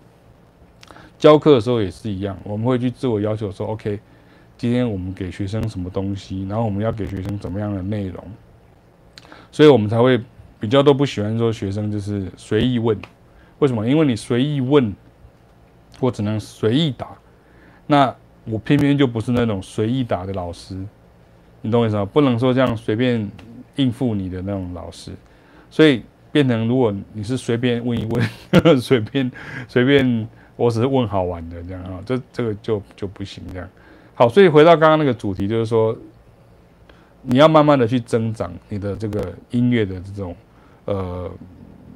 [1.18, 4.00] 教课的时候也是一样，我们会去自我要求说，OK。
[4.56, 8.24] 今天我们给学生什么东西，然后我们要给学生怎么样的内容，
[9.50, 10.18] 所以我们才会
[10.60, 12.96] 比较都不喜欢说学生就是随意问。
[13.58, 13.86] 为什么？
[13.86, 14.94] 因为你随意问，
[15.98, 17.08] 我只能随意答。
[17.88, 18.14] 那
[18.44, 20.76] 我偏偏就不是那种随意答的老师，
[21.62, 22.04] 你懂我意思吗？
[22.04, 23.28] 不能说这样随便
[23.76, 25.12] 应付你的那种老师，
[25.70, 29.30] 所以变成如果你是随便问一问，随 便
[29.68, 33.68] 随便，我只是问好玩的这样啊，这这个就就不行这样。
[34.14, 35.96] 好，所以回到刚刚那个主题，就是说，
[37.22, 40.36] 你要慢慢的去增长你的这个音乐的这种，
[40.84, 41.30] 呃，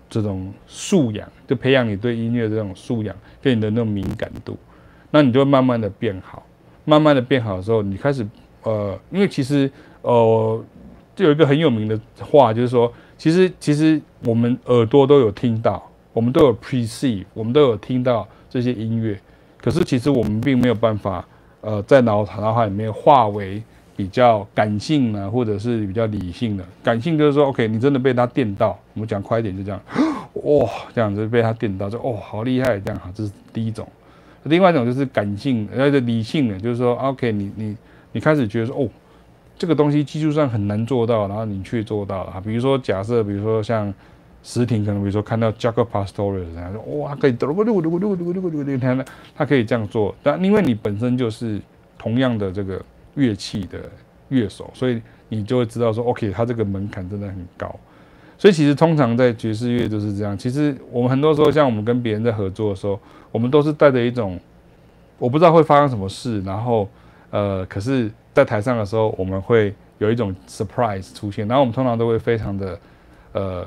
[0.08, 4.58] 这种素养，就培养你对音乐这种素养跟你的那种敏感度，
[5.12, 6.44] 那你就慢慢的变好，
[6.84, 8.26] 慢慢的变好的时候，你开始，
[8.64, 9.70] 呃，因为其实，
[10.02, 10.64] 呃，
[11.18, 19.18] 就有一个很有名的话，就是说，其实其实我们耳朵都有听到，我们都有 perceive，我们都有听到这些音乐，
[19.60, 21.24] 可是其实我们并没有办法。
[21.60, 23.60] 呃，在脑脑海里面化为
[23.96, 26.64] 比较感性呢，或者是比较理性的。
[26.84, 29.80] 感性就是说，OK，你真的被他电到，我们讲快一点就这样，
[30.44, 33.86] 哇，这样子被他电到，就哦，好厉害，这样哈，这是第一种。
[34.44, 37.76] 另外一种就是感性，呃，理性的，就是说，OK，你你
[38.12, 38.88] 你开始觉得说，哦，
[39.58, 42.40] 这个东西技术上很难做到，然后你却做到了。
[42.44, 43.92] 比如说，假设，比如说像。
[44.40, 49.04] 实体可能比如说看到 Jaco Pastorius 这样说，哇，可以嘟噜噜噜噜噜噜噜噜，你看
[49.34, 51.60] 他可以这样做，但因为你本身就是
[51.98, 52.80] 同样的这个
[53.16, 53.80] 乐器的
[54.28, 57.74] 乐手，所以你就会知道说，OK，他这个门槛真的很高。
[58.38, 60.38] 所以其实通常在爵士乐就是这样。
[60.38, 62.98] 其实我们很多时候，像我们跟别人在合作的时候，
[63.32, 64.38] 我们都是带着一种
[65.18, 66.88] 我不知道会发生什么事，然后
[67.30, 72.80] 呃，可是在台上的时候，我们会有一种 surprise 出现，然后我们通常都会非常的
[73.32, 73.66] 呃。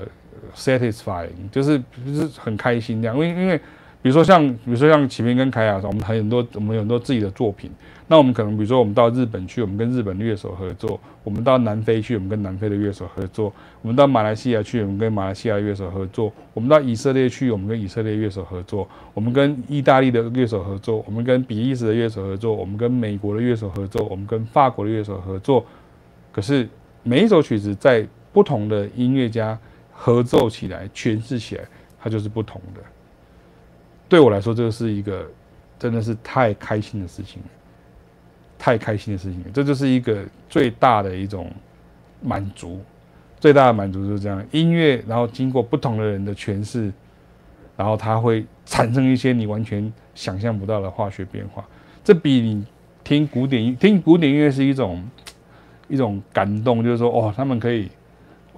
[0.55, 3.61] satisfying 就是就是很开心这样，因为因为
[4.01, 7.69] 比如说像比如说像启明跟凯雅，我们很多我们有很多自己的作品，
[8.07, 25.63] 那我们可能比如说我们到日本去，我们跟日本乐手合作；我们到南非去，我们跟南非的乐手合作；我们到马来西亚去，我们跟马来西亚乐手合作；我们到以色列去，我们跟以色列乐手合作；我们跟意大利的乐手合作；我们跟比利时的乐手合作；我们跟美国的乐手合作；我们跟法国的乐手合作。
[26.31, 26.67] 可是
[27.03, 29.57] 每一首曲子在不同的音乐家。
[30.03, 31.63] 合奏起来，诠释起来，
[31.99, 32.81] 它就是不同的。
[34.11, 35.25] 对我来说，这个是一个
[35.79, 37.41] 真的是太开心的事情，
[38.59, 39.41] 太开心的事情。
[39.53, 41.49] 这就是一个最大的一种
[42.21, 42.81] 满足，
[43.39, 44.45] 最大的满足就是这样。
[44.51, 46.91] 音乐，然后经过不同的人的诠释，
[47.77, 51.65] 然后它会产生一些你完全想象不到的化学变化。
[52.03, 52.65] 这比你
[53.05, 55.01] 听古典听古典音乐是一种
[55.87, 57.89] 一种感动，就是说，哦，他们可以。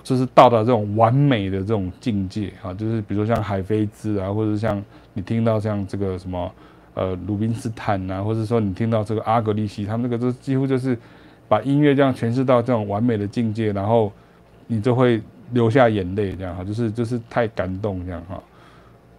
[0.01, 4.83] 就是到达这种完美的这种境界啊，就是比如说像海菲兹啊，或者像
[5.13, 6.51] 你听到像这个什么
[6.93, 10.97] 呃鲁宾斯坦啊，或者说你听到这个阿格利西，他们那个都几乎就是
[11.47, 14.11] 把音乐这样诠释到这种完美的境界，然后
[14.67, 18.41] 你就会流下眼泪这样哈，就是就是太感动这样哈。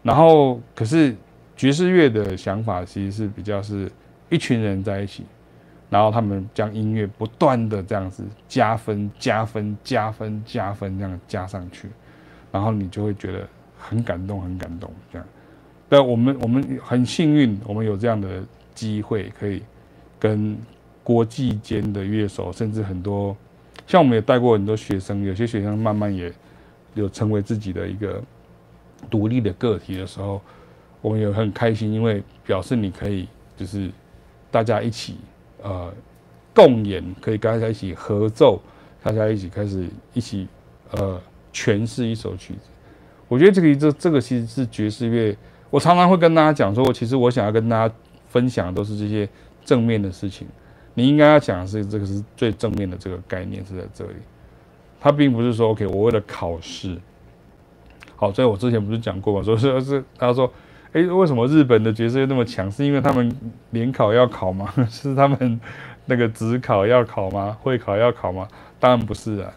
[0.03, 1.14] 然后可是
[1.57, 3.90] 爵士乐的想法其实是比较是
[4.28, 5.24] 一群人在一起，
[5.88, 11.88] 然后他们将音乐不断的这样子加分、加分、加分、加分这样加上去，
[12.51, 13.47] 然后你就会觉得
[13.78, 15.26] 很感动、很感动这样。
[15.95, 18.42] 但我们我们很幸运，我们有这样的
[18.74, 19.62] 机会可以
[20.18, 20.59] 跟
[21.05, 23.36] 国际间的乐手，甚至很多。
[23.86, 26.32] 像我们也带过很多学生，有些学生慢慢也
[26.95, 28.20] 有成为自己的一个
[29.09, 30.42] 独立的个体的时候，
[31.01, 33.88] 我们也很开心，因为表示你可以就是
[34.51, 35.18] 大家一起
[35.62, 35.95] 呃
[36.53, 38.61] 共演，可以大家一起合奏，
[39.01, 40.49] 大家一起开始一起
[40.90, 41.22] 呃
[41.53, 42.62] 诠释一首曲子。
[43.28, 45.36] 我觉得这个这这个其实是爵士乐。
[45.75, 47.93] 我常常会跟大家讲说，其实我想要跟大家
[48.29, 49.29] 分享的都是这些
[49.64, 50.47] 正面的事情。
[50.95, 54.14] 你应该要讲的是这个是最正面的这个概念是在这里，
[55.01, 56.97] 他并不是说 OK，我为了考试，
[58.14, 60.49] 好，所以我之前不是讲过嘛，说是是他说，
[60.93, 62.70] 哎，为什么日本的角色又那么强？
[62.70, 63.37] 是因为他们
[63.70, 64.72] 联考要考吗？
[64.89, 65.61] 是他们
[66.07, 67.59] 那个指考要考吗？
[67.61, 68.47] 会考要考吗？
[68.79, 69.53] 当然不是啊，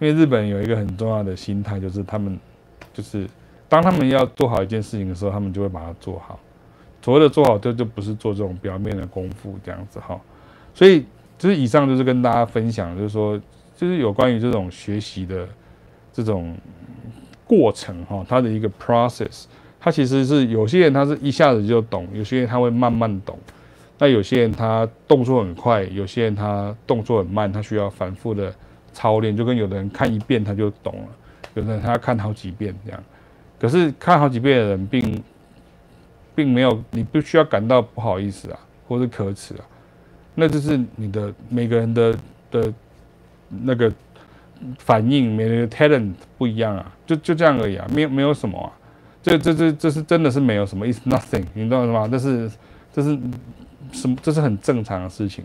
[0.00, 2.36] 因为日本有一个很重要的心态，就是他们
[2.92, 3.28] 就是
[3.70, 6.38] 当他们要做好一件事情的时候，他们就会把它做好。
[7.00, 10.20] 所谓的做好，就就不是做这种表面的功夫这样子哈。
[10.74, 11.06] 所以，
[11.38, 13.40] 就是以上就是跟大家分享，就是说，
[13.76, 15.48] 就是有关于这种学习的
[16.12, 16.54] 这种
[17.46, 19.44] 过程哈，它的一个 process，
[19.78, 23.38] 它其实是有些人他是一下子就懂，有些人他会慢慢懂，
[23.98, 28.52] 那有些人他动作很快，有些人他动作很慢，他需要反复的
[28.92, 31.08] 操练，就跟有的人看一遍他就懂了，
[31.54, 33.02] 有的人他要看好几遍这样，
[33.60, 35.22] 可是看好几遍的人并
[36.34, 38.58] 并没有，你不需要感到不好意思啊，
[38.88, 39.60] 或是可耻啊。
[40.34, 42.16] 那就是你的每个人的
[42.50, 42.72] 的
[43.48, 43.92] 那个
[44.78, 48.72] 反应，每个人的 talent 不一样啊，就就这样而已啊，没有没有什么啊，
[49.22, 52.08] 这这这这是真的是没有什么，it's nothing，你知道吗？
[52.08, 52.50] 这是
[52.90, 53.18] 这是
[53.92, 54.16] 什么？
[54.22, 55.44] 这是很正常的事情，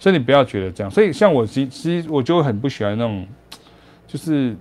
[0.00, 0.90] 所以你不要觉得这样。
[0.90, 3.24] 所以像我其其实我就很不喜欢那种，
[4.08, 4.56] 就是。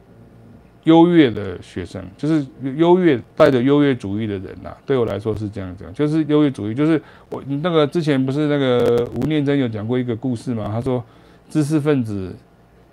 [0.85, 10.67] 优越的学生就是优越带着优越主义的人呐、对我来说是这样讲，就是优越主义，就是我那个之前不是那个吴念真有讲过一个故事嘛？
[10.71, 11.03] 他说，
[11.49, 12.35] 知识分子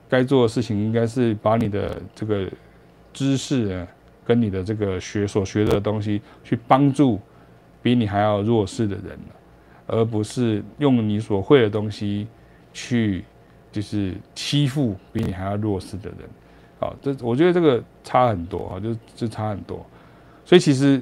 [0.08, 2.46] 该做的事情应该是把你的这个
[3.14, 3.88] 知识啊，
[4.24, 7.18] 跟你的这个学所学的东西去帮助
[7.80, 9.18] 比你还要弱势的人，
[9.86, 12.26] 而不是用你所会的东西
[12.74, 13.24] 去
[13.72, 16.28] 就是欺负比你还要弱势的人。
[16.80, 19.84] 好，这我觉得这个差很多啊，就就差很多，
[20.44, 21.00] 所以其实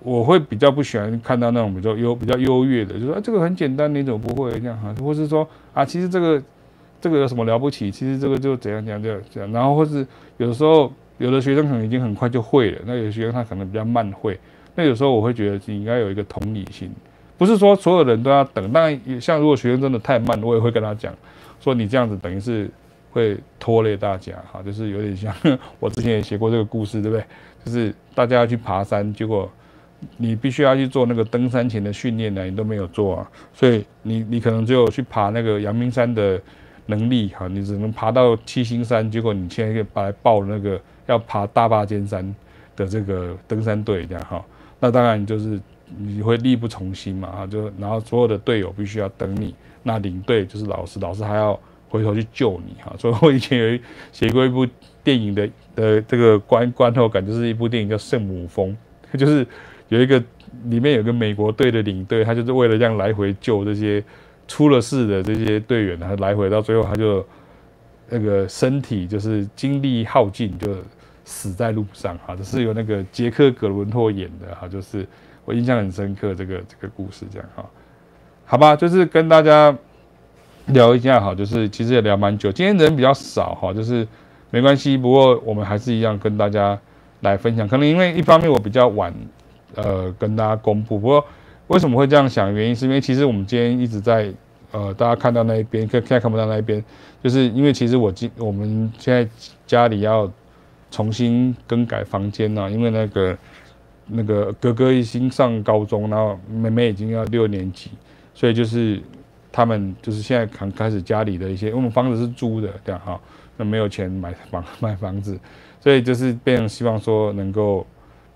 [0.00, 4.92] 我会比较不喜欢看到那种比较优比较优越的，就说啊这个很简单，你怎么不会这样哈？
[5.00, 6.42] 或是说啊，其实这个
[7.00, 7.88] 这个有什么了不起？
[7.88, 10.04] 其实这个就怎样怎样怎样怎样，然后或是
[10.38, 14.36] 有的时候有的学生可能已经很快就会了，那有的学生他可能比较慢会，
[14.74, 16.90] 那有时候我会觉得你应该有一个同理心，
[17.38, 21.14] 不是说所有人都要等，当然像如果学生真的太慢，我也会跟他讲
[21.60, 22.68] 说你这样子等于是。
[23.12, 25.32] 会拖累大家，哈，就是有点像
[25.78, 27.24] 我之前也写过这个故事，对不对？
[27.64, 29.48] 就是大家要去爬山，结果
[30.16, 36.40] 你必须要去做那个登山前的训练呢，你都没有做啊，所以你你可能只有去爬那个阳明山的
[36.86, 42.34] 能力，哈，你只能爬到七星山，结果你现在把来报那个要爬大霸尖山
[42.74, 44.44] 的这个登山队，这样哈，
[44.80, 45.60] 那当然就是
[45.98, 51.60] 你会力不从心嘛，哈，就然后所有的队友必须要等你，那领队就是老师，老师还要。
[51.92, 53.78] 回头去救你哈，所以我以前有
[54.12, 54.66] 写过一部
[55.04, 58.74] 电影的的这个观观后感，就是一部电影叫《圣母峰》，
[59.18, 59.46] 就是
[59.90, 60.18] 有一个
[60.70, 64.02] 里面有个美国队的领队，他就是为了这样来回救这些
[64.48, 67.22] 出了事的这些队员，他来回到最后他就
[68.08, 70.74] 那个身体就是精力耗尽，就
[71.26, 72.34] 死在路上哈。
[72.34, 75.06] 这是由那个杰克·葛伦托演的哈，就是
[75.44, 77.68] 我印象很深刻这个这个故事这样哈，
[78.46, 79.76] 好吧，就是跟大家。
[80.66, 84.06] 聊一下好，就是其实也聊蛮久，今天人比较少哈，就是
[84.50, 84.96] 没关系。
[84.96, 86.78] 不过我们还是一样跟大家
[87.20, 87.66] 来分享。
[87.66, 89.12] 可能因为一方面我比较晚，
[89.74, 90.98] 呃，跟大家公布。
[90.98, 91.24] 不过
[91.66, 92.54] 为什么会这样想？
[92.54, 94.32] 原因是因为其实我们今天一直在，
[94.70, 96.82] 呃，大家看到那一边，可现在看不到那一边，
[97.22, 99.28] 就是因为其实我今我们现在
[99.66, 100.30] 家里要
[100.90, 103.38] 重新更改房间了，因为那个
[104.06, 107.90] 那个哥哥已经上高中，然后妹妹已经要六年级，
[108.32, 109.02] 所以就是。
[109.52, 113.20] 他们就是现在刚开始家里的一些，因为我们房子是租的，这样哈，
[113.58, 115.38] 那没有钱买房 买房子，
[115.78, 117.86] 所以就是变成希望说能够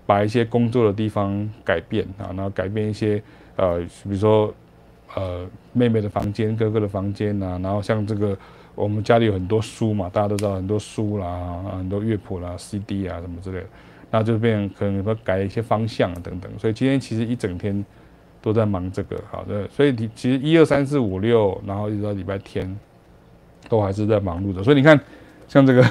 [0.05, 3.21] 把一些工作的地方改变啊，然后改变一些
[3.55, 4.53] 呃，比如说
[5.15, 8.37] 呃妹妹的房间、哥哥的房间啊，然后像这个
[8.75, 13.65] 我们家里有很多书嘛，大家都知道很多书啦，很多乐谱啦、CD 啊什么之类的，
[14.11, 16.51] 然后就变可能说改一些方向等等。
[16.59, 17.83] 所以今天其实一整天
[18.41, 19.67] 都在忙这个，好的。
[19.69, 22.77] 所以你其实一二三四五六，然后一直到礼拜天，
[23.67, 24.63] 都还是在忙碌的。
[24.63, 24.99] 所以你看，
[25.47, 25.83] 像这个，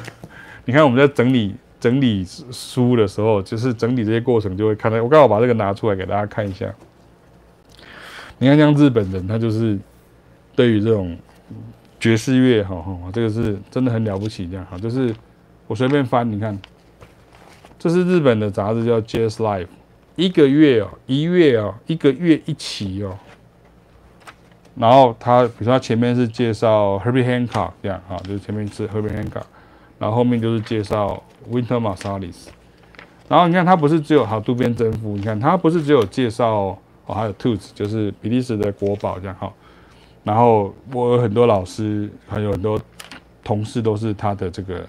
[0.64, 5.03] 你看我们在整理整理书的时候，就是整理这些过程，就会看到。
[5.03, 6.72] 我刚好把这个拿出来给大家看一下。
[8.38, 9.78] 你看，像日本人，他就是
[10.55, 11.16] 对于这种
[11.99, 15.14] 爵士乐，哈哈，这个是真的很了不起，这样哈，就是
[15.66, 16.59] 我随便翻，你看，
[17.78, 19.64] 这是日本的杂志叫《Jazz Life》，
[20.16, 23.16] 一个月哦，一月哦，一个月一期哦，
[24.74, 29.44] 然后他比如说他前面是介绍 Herbie Hancock 这样哈，就是前面是 Herbie Hancock，
[29.98, 32.48] 然后后面就是介绍 Winterma Salis
[33.28, 36.76] 然后你看他不是只有好渡边真夫，你看他不是只有介绍。
[37.08, 39.48] 哦，还有 Toots，就是比利时的国宝这样哈。
[40.24, 42.80] 然后我有很多老师，还有很多
[43.44, 44.84] 同事都是他的这个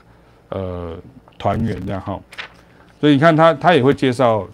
[0.49, 0.97] 呃
[1.38, 2.19] 团员这样哈。
[2.99, 4.47] 所以你看他，他也会介绍，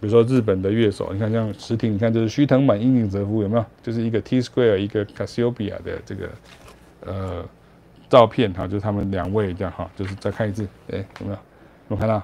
[0.00, 3.64] 比如说日本的乐手，你看像石町，你看就是须藤满、樱井泽夫有没有？
[3.82, 6.28] 就是一个 T Square，一个 Cassiopeia 的这个
[7.06, 7.44] 呃
[8.08, 11.38] 照片哈，就是他们两位这样哈，就是再看一次，哎有没有？
[11.90, 12.22] 有看到？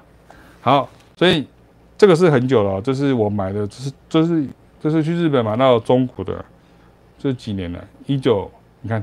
[0.61, 1.47] 好，所以
[1.99, 4.47] 这个是很久了，这是我买的，这是这是。
[4.79, 6.45] 这是去日本买到中古的，
[7.19, 7.83] 这是几年了？
[8.05, 8.49] 一九，
[8.83, 9.03] 你看，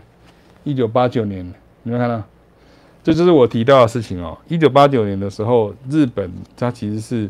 [0.64, 1.44] 一九八九年，
[1.82, 2.24] 你们看到？
[3.04, 4.38] 这就是我提到的事情哦。
[4.48, 7.30] 一九八九年的时候，日本它其实是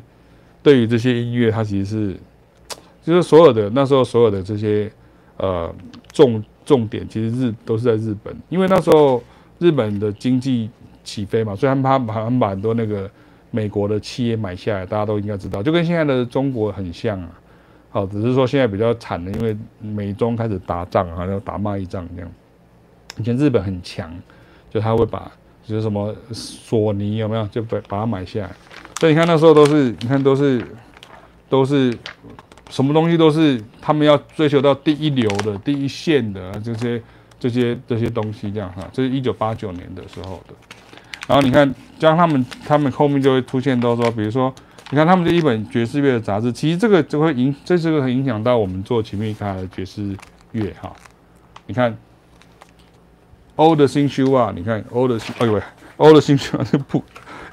[0.63, 2.17] 对于这些音乐，它其实是
[3.03, 4.91] 就是所有的那时候所有的这些
[5.37, 5.71] 呃
[6.11, 9.21] 重重点，其实日都是在日本，因为那时候
[9.59, 10.69] 日本的经济
[11.03, 13.09] 起飞嘛，所以他们他们他们把很多那个
[13.51, 17.29] 美国的企业买下来，大家都应该知道，就跟现在的中国很像啊。
[17.89, 22.31] 好，只是说现在比较惨的，因为美中开始打仗啊，要打贸易战这样。
[23.19, 24.11] 以前日本很强，
[24.71, 25.31] 就他会把
[25.63, 28.49] 就是什么索尼有没有，就把把它买下来。
[29.03, 30.65] 所以你看那时候都是，你看都是
[31.49, 31.93] 都是
[32.69, 37.03] 什么东西都是他们要追求到第一流的、第一线的这些
[37.37, 38.87] 这些这些东西这样哈。
[38.93, 40.53] 这是一九八九年的时候的。
[41.27, 44.53] 然后你看，将他们他们后面就会出现到说，比如说。
[44.89, 50.15] 你看他们这一本爵士乐的杂志，其实这个就会影，这是个很影响到我们做奇美卡的爵士
[50.53, 50.93] 乐哈。
[51.65, 51.97] 你看
[53.57, 55.61] ，All the things you are，你看 Old，哎呦喂
[55.97, 57.03] ，All the things you are 这不，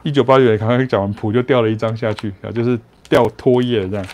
[0.02, 2.78] 一九八九年刚刚讲完谱就掉了一张下去啊，就是
[3.08, 4.06] 掉脱页这样。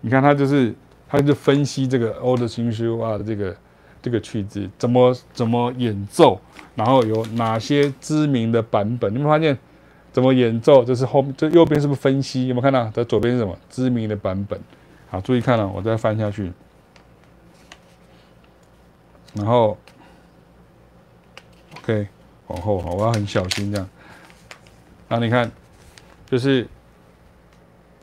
[0.00, 0.74] 你看他就是，
[1.08, 3.56] 他就分析这个 All the things you are 的这个
[4.02, 6.40] 这个曲子怎么怎么演奏，
[6.74, 9.56] 然后有哪些知名的版本，你们发现？
[10.12, 10.82] 怎么演奏？
[10.82, 12.46] 这是后这右边是不是分析？
[12.46, 12.88] 有没有看到？
[12.90, 13.54] 在左边是什么？
[13.68, 14.58] 知名的版本。
[15.10, 16.50] 好，注意看了、我再翻下去。
[19.34, 19.76] 然后
[21.82, 22.08] ，OK，
[22.46, 23.86] 往后好，我要很小心这样。
[25.08, 25.50] 那你看，
[26.28, 26.66] 就是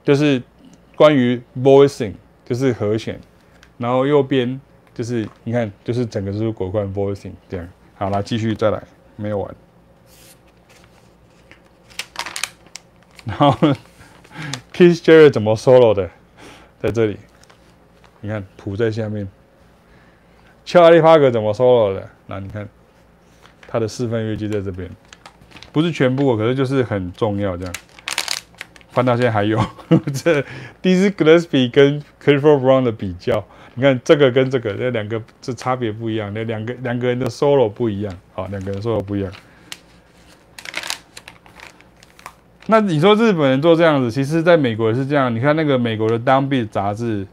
[0.04, 0.42] 就是
[0.96, 2.14] 关于 voicing，
[2.46, 3.20] 就是和弦。
[3.78, 4.60] 然后右边
[4.94, 7.68] 就是你看，就是整个就是国冠 voicing 这样。
[7.96, 8.82] 好了，继续再来，
[9.16, 9.56] 没有完。
[13.26, 13.52] 然后，
[14.74, 16.10] Keith Jarrett 怎么 solo 的，
[16.82, 17.18] 在这里，
[18.22, 19.28] 你看谱在下面。
[20.66, 22.10] Charlie Parker 怎么 solo 的？
[22.28, 22.68] 那你看，
[23.68, 24.90] 他的四分乐器在这边，
[25.74, 27.74] 不是全部，可是就是很重要这样。
[28.92, 29.60] 翻到现在还有
[30.14, 30.40] 这
[30.82, 33.44] d i z z Gillespie 跟 Clifford Brown 的比较，
[33.74, 39.32] 你看这个跟这个这两个这差别不一样，那两个两个人的 solo 不一样，好，两个人 solo 不一样。
[42.68, 45.36] 那你说日本人做这样子，其实在美国也是这样。
[45.36, 47.28] 你看那个美国的《Downbeat》杂志，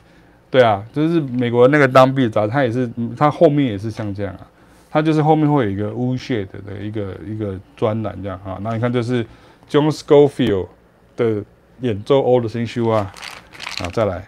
[0.50, 4.46] 对啊，就是美国那个《Downbeat》杂志，它也是，它后面也是像这样啊。
[4.90, 8.58] 它就是后面会有一个 Woolshed 的一个一个专栏这样啊。
[8.62, 9.24] 那你看这是
[9.68, 10.66] John Scofield
[11.16, 11.44] 的
[11.80, 14.24] 演奏 All the Things You Are 啊，再来，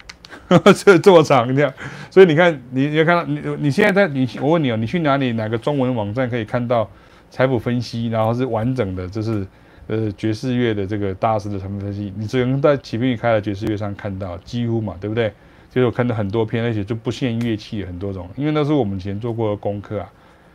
[0.74, 1.72] 这 这么长这样。
[2.10, 6.88] 所以你看，你你要看到你你现在在你，我问你哦，你去哪里哪个中文网站可以看到
[7.30, 9.46] 财富分析，然后是完整的，就是。
[9.88, 15.30] 呃，爵士乐的这个大师的成分分析，你只能在启明宇开的爵士乐上看到，几乎嘛，对不对？
[15.72, 20.08] 就是我看到很多篇，而且就不限乐器很多种，因为那是我们以前做过的功课啊。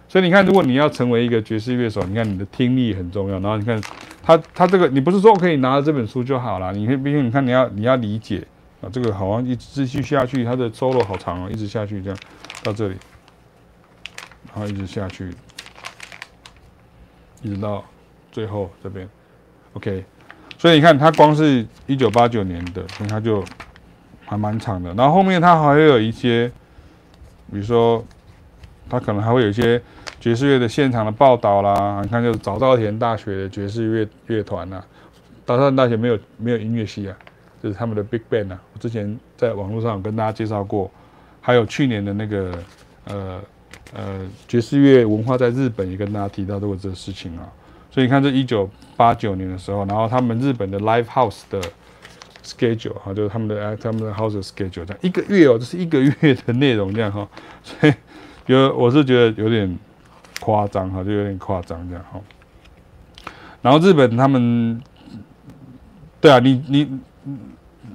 [0.10, 3.40] 所以你看，如果你要成为一个爵士乐手，你看你的听力很重要。
[3.40, 3.82] 然后你看
[4.24, 8.46] 他他这个，你不是说可以拿着这本书就好了，你可以毕竟你看你要你要理解
[8.82, 12.18] 啊，这个好像一直继续下去，它的 solo 好长哦，一直下去这样
[12.64, 12.96] 到这里，
[14.54, 15.30] 然后一直下去，
[17.42, 17.84] 一直到
[18.32, 19.08] 最后这边。
[19.74, 20.06] OK，
[20.58, 23.44] 所以你看，它光是一九八九年的，所以它就
[24.26, 24.94] 还蛮长的。
[24.94, 26.52] 然后后面它还有一些，
[27.52, 28.04] 比如说，
[28.90, 29.82] 他可能还会有一些
[30.20, 32.00] 爵士乐的现场的报道啦。
[32.04, 34.82] 你看，就是早稻田大学的爵士乐乐团呐，
[35.46, 37.16] 早稻田大学没有没有音乐系啊，
[37.62, 38.62] 就是他们的 Big Band 啊。
[38.74, 40.92] 我之前在网络上有跟大家介绍过，
[41.42, 42.52] 还有去年的那个
[43.06, 43.40] 呃
[43.94, 47.48] 呃爵士乐文化在日本也跟大家提到过这个事情啊。
[47.90, 51.60] 所以你看，这一九八九年的时候，然后他们日本的 Live House 的
[52.44, 57.28] schedule 哈，就是他们的他们的 House schedule 这样一个月哦，这是一个月的内容这样哈，
[57.64, 57.94] 所以
[58.56, 59.78] 有我是觉得有点
[60.40, 62.20] 夸张哈，就有点夸张这样哈。
[63.62, 64.82] 然后日本他们，
[66.20, 67.00] 对啊，你你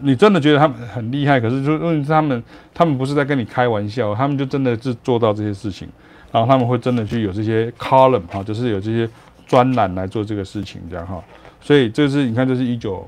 [0.00, 2.42] 你真的觉得他们很厉害，可是就问题是他们
[2.72, 5.88] 他们不是在跟你开玩笑，他们就真的是做到这些事情，
[6.30, 9.09] 然后他们会真的去有这些 column 哈，就是有这些。
[9.44, 11.22] 专栏来做这个事情，这样哈，
[11.61, 13.07] 所以这是你看，这是一九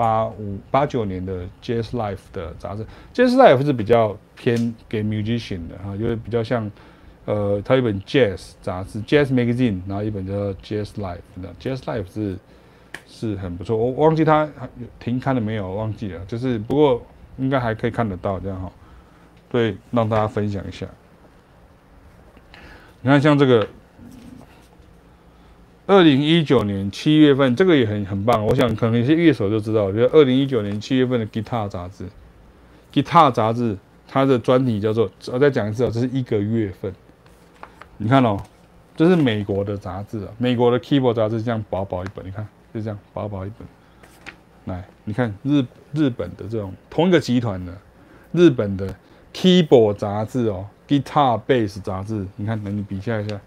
[0.00, 2.86] 八五八九年的 Jazz Life 的杂志。
[3.12, 6.70] Jazz Life 是比较偏给 musician 的哈，因为比较像
[7.26, 10.32] 呃，它一本 Jazz 杂志 Jazz Magazine，然后一本叫
[10.62, 12.38] Jazz Life 的 Jazz Life 是
[13.06, 13.76] 是很不错。
[13.76, 14.48] 我忘记它
[14.98, 18.72] 停刊了没有，忘记了，就是不过应该还可以看得到这样哈。
[19.50, 20.86] 对，让大家分享一下。
[23.02, 23.68] 你看像这个。
[25.90, 28.46] 二零一九年七月份，这个也很很棒。
[28.46, 32.04] 我想可能有些乐手就知道，就是二零一九年七月份的《Guitar》杂志，
[32.94, 33.76] 《Guitar》杂志
[34.06, 35.10] 它的专题叫做……
[35.32, 36.94] 我再讲一次哦，这是一个月份。
[37.96, 38.40] 你看哦，
[38.94, 43.66] 这是美国的杂志啊，美国的 Keyboard 杂志这样薄薄一本，你看就这样薄薄一本。
[44.66, 45.60] 来，你看日
[45.92, 47.76] 日本的这种同一个集团的
[48.30, 48.94] 日本的
[49.34, 50.64] Keyboard 杂志哦，
[51.02, 53.40] 《Guitar Bass》杂志，你看，那你比较一下，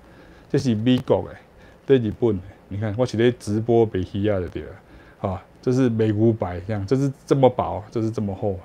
[0.51, 1.37] 这是美国的。
[1.86, 8.59] 对日本，你看我写的直播北西亚的对了，啊，这是美古白这样，这是这么薄，这是这么厚，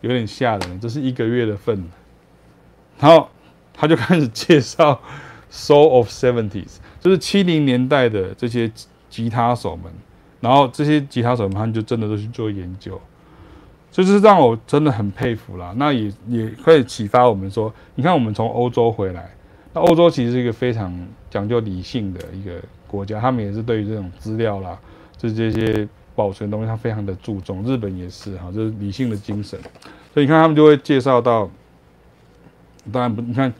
[0.00, 0.80] 有点吓人。
[0.80, 1.88] 这是一个月的份，
[2.98, 3.28] 然后
[3.72, 5.00] 他就开始介绍
[5.50, 8.70] Soul of Seventies，就是七零年代的这些
[9.08, 9.92] 吉他手们，
[10.40, 13.00] 然后这些吉他手们他们就真的都去做研究，
[13.90, 15.72] 就是让我真的很佩服啦。
[15.76, 19.30] 那也也可以启发我们说，你看我们从欧洲回来。
[19.72, 20.90] 那欧洲其实是一个非常
[21.36, 22.52] 讲究理性的一个
[22.86, 24.78] 国家，他们也是对于这种资料啦，
[25.18, 27.62] 就这些保存东西，他非常的注重。
[27.62, 29.60] 日本也是哈，就是理性的精神。
[30.14, 31.50] 所以你看，他们就会介绍到，
[32.90, 33.52] 当然不，你看，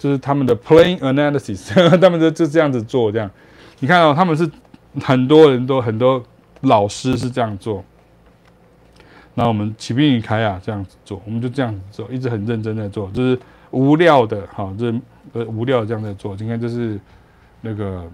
[0.00, 3.30] 就是他们的 playing analysis， 他们就就这样子做，这样。
[3.78, 4.50] 你看、哦、他们是
[5.00, 6.20] 很多人都很多
[6.62, 7.84] 老师是这样做，
[9.34, 13.38] 那我们启斌与开啊这样子做，我们就这样子做，一直很认真在做，就是
[13.70, 15.00] 无料的哈，就是。
[15.32, 17.00] 呃，无料这样在做，今天就是
[17.62, 18.06] 那个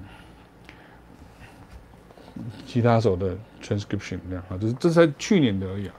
[2.64, 5.94] 吉他手的 transcription 这样啊，就是这是在去年的而已啊，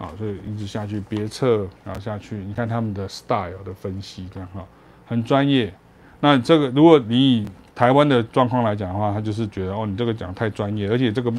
[0.00, 4.66] 啊，所以一直下去别册，然后下去，你看他们的 style 的分析这样哈，
[5.06, 5.72] 很专业。
[6.20, 11.32] 那这个如果你以台湾的状况来讲的话，他就是觉得哦，你这个讲太专业，而且这个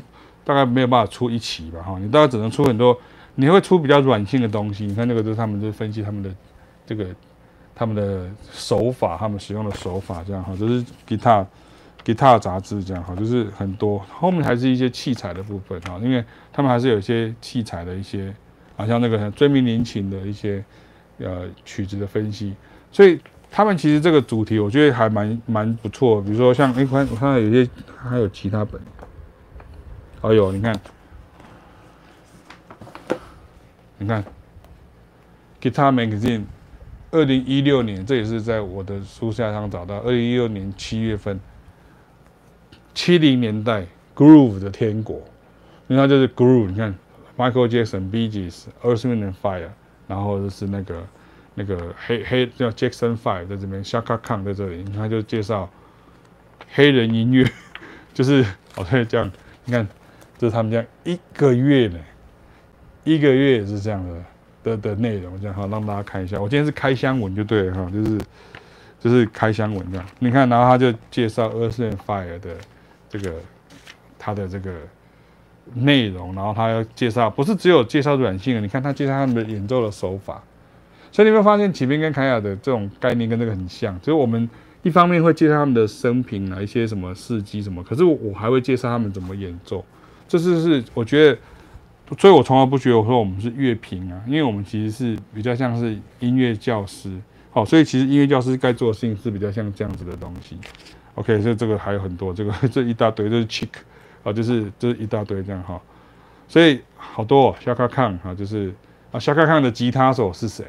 [0.43, 2.99] 大概没有办法出一期吧哈，你大概只能出很多，
[3.35, 4.87] 你会出比较软性的东西。
[4.87, 6.33] 你看那个就是他们就分析他们的
[6.87, 7.05] 这个。
[7.79, 11.45] 他们的手法，他们使用的手法，这样哈，就是 guitar
[12.03, 16.21] guitar 杂志这样哈，就是很多后面还是一些器材的部分哈，因为
[16.51, 18.35] 他们还是有一些器材的一些，
[18.75, 20.61] 好像那个追名林琴的一些
[21.19, 22.53] 呃曲子的分析，
[22.91, 23.17] 所以
[23.49, 28.81] 他们其实这个主题我觉得还蛮蛮不错，比如说像哎，我看我看到有些还有其他本，
[30.19, 30.77] 哎呦，你看，
[33.97, 34.21] 你看。
[35.61, 36.43] Guitar Magazine。
[37.11, 39.97] 二零一六年，这也是在我的书架上找到。
[39.99, 41.39] 二零一六年七月份，
[42.93, 45.15] 七零年代 Groove 的天国，
[45.87, 46.67] 因为它就是 Groove。
[46.67, 46.93] 你看
[47.35, 49.69] ，Michael Jackson、Bee Gees、Earthman Fire，
[50.07, 51.07] 然后就是那个
[51.55, 55.67] 那个黑黑叫 Jackson Five 在这边，Shaka Khan 在这里，你看就介绍
[56.73, 57.49] 黑人音乐，
[58.13, 58.45] 就是
[58.75, 59.31] 哦对，这样，
[59.65, 59.87] 你看，
[60.37, 61.99] 这是他们这样一个月呢，
[63.03, 64.23] 一个月也是这样的。
[64.63, 66.39] 的的内容这样哈，让大家看一下。
[66.39, 68.17] 我今天是开箱文就对了哈，就是
[68.99, 70.05] 就是开箱文这样。
[70.19, 72.49] 你看，然后他就介绍 Earth and Fire 的
[73.09, 73.33] 这个
[74.17, 74.71] 他的这个
[75.73, 80.43] 内容，然后他要介绍，不是只有介绍软性的，你看他介绍他们的演奏的手法。
[81.11, 84.49] 所以你会发现，启斌跟凯雅的这种概念跟这个很像，就是我们
[84.83, 89.83] 一方面会介绍他们的生平啊，一些什么事迹什么，可是我我还会介绍他们怎么演奏。
[90.27, 91.37] 这是是我觉得。
[92.17, 97.11] 所以我从来不觉得我说我们是乐评啊，因为我们其实是比较像是音乐教师，
[97.51, 100.57] 好，所以其实音乐教师该做的事情是比较像这样子的东西。
[101.15, 103.69] OK，所以这个还有很多，这个 这一大堆都是 chick
[104.23, 105.79] 啊，就是就是一大堆这样哈。
[106.47, 108.73] 所以好多 Chaka Khan 哈，就是
[109.11, 110.65] 啊 Chaka Khan 的吉他手是谁？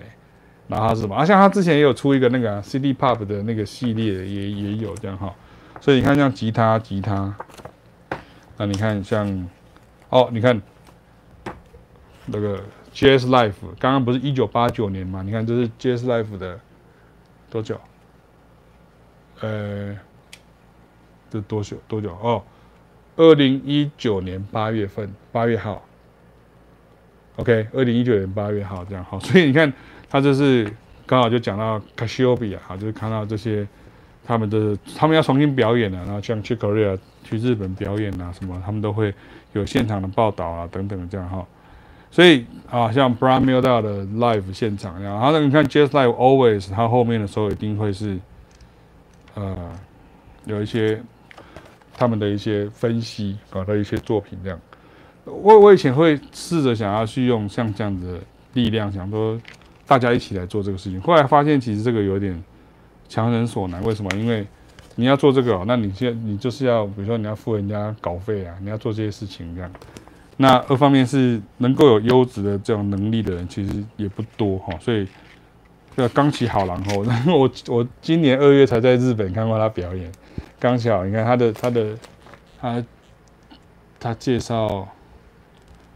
[0.69, 1.17] 然后是什么？
[1.17, 5.35] 啊，像他之前也有出一个那个 CD Pop 的那个系列，也也有这样哈。
[5.81, 7.35] 所以你看像吉他吉他，
[8.57, 9.49] 那你看像，
[10.11, 10.63] 哦，你看
[12.27, 12.63] 那个
[12.95, 15.23] Jazz Life，刚刚不是一九八九年嘛？
[15.23, 16.59] 你看这是 Jazz Life 的
[17.51, 17.81] 多久？
[19.41, 19.97] 呃，
[21.31, 22.13] 这多久多久？
[22.23, 22.43] 哦，
[23.17, 25.83] 二零一九年八月份八月号。
[27.37, 29.73] OK，二零一九年八月号这样好，所以你看，
[30.11, 30.71] 他就是
[31.07, 33.67] 刚好就讲到 c a s h i o p i a 啊，就是看到这些
[34.27, 39.15] 他们的他们要重新表演了，然后像去 Korea 去日本表演啊什么，他们都会
[39.55, 41.47] 有现场的报道啊等等这样哈。
[42.11, 48.19] 所以啊，像 Brad Mehldau 的 Live 现场这样，然后你看 Jazz Live Always，他后面的时候一定会是
[49.35, 49.57] 呃
[50.45, 51.01] 有一些
[51.97, 54.59] 他们的一些分析搞的一些作品这样。
[55.25, 58.21] 我我以前会试着想要去用像这样子的
[58.55, 59.39] 力量，想说
[59.87, 61.01] 大家一起来做这个事情。
[61.01, 62.43] 后来发现其实这个有点
[63.09, 63.81] 强人所难。
[63.85, 64.11] 为什么？
[64.17, 64.45] 因为
[64.97, 69.71] 你要做这个，那你现你就是要，比如说你要付人家稿费啊，你要做这些事情这样。
[70.43, 74.73] 那二方面是能够有优质的这种能力的人，其实也不多哈。
[74.81, 75.07] 所以
[75.95, 80.11] 这个冈崎好郎哦，然 后我我今年二月才在日本看过他表演。
[80.59, 81.99] 钢琴好，你看他的他的
[82.59, 82.85] 他
[83.99, 84.89] 他介绍。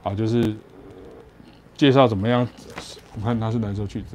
[0.02, 0.54] 啊，就是
[1.78, 2.46] 介绍怎么样？
[3.16, 4.14] 我看他是哪首曲子，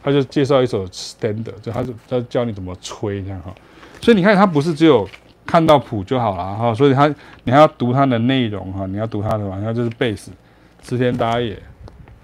[0.00, 3.52] 他就介绍一首 standard，就他就他教你怎么吹这样哈。
[4.00, 5.04] 所以你看，他不是只有
[5.46, 7.06] 看到谱就好了哈，所以他
[7.44, 10.30] 你还要读他的内容哈，你要读他的，然后就是贝斯，
[10.82, 11.54] 池田大野，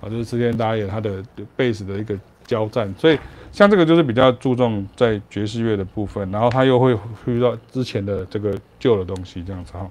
[0.01, 1.23] 啊，就是池田大野他的
[1.57, 2.93] 贝斯的一个交战。
[2.99, 3.19] 所以
[3.53, 9.89] 像这个就是比较注重在爵士乐的部分，然后他又会遇到之前的这个旧的东西这样子哈。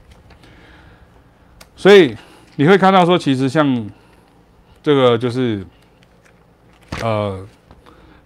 [1.76, 2.16] 所以。
[2.58, 3.90] 你会看到说，其实像
[4.84, 5.66] 这个就是
[7.02, 7.48] 呃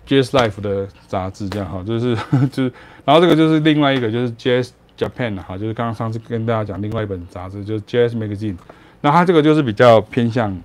[0.05, 2.15] ，Jazz Life 的杂志这样哈，就是
[2.51, 2.73] 就是，
[3.05, 8.57] 然后这个就是另外一个就是 Jazz Japan 哈，就是刚刚上次跟大家讲另外一本杂志就是 Jazz Magazine，
[9.01, 10.55] 那它这个就是比较偏向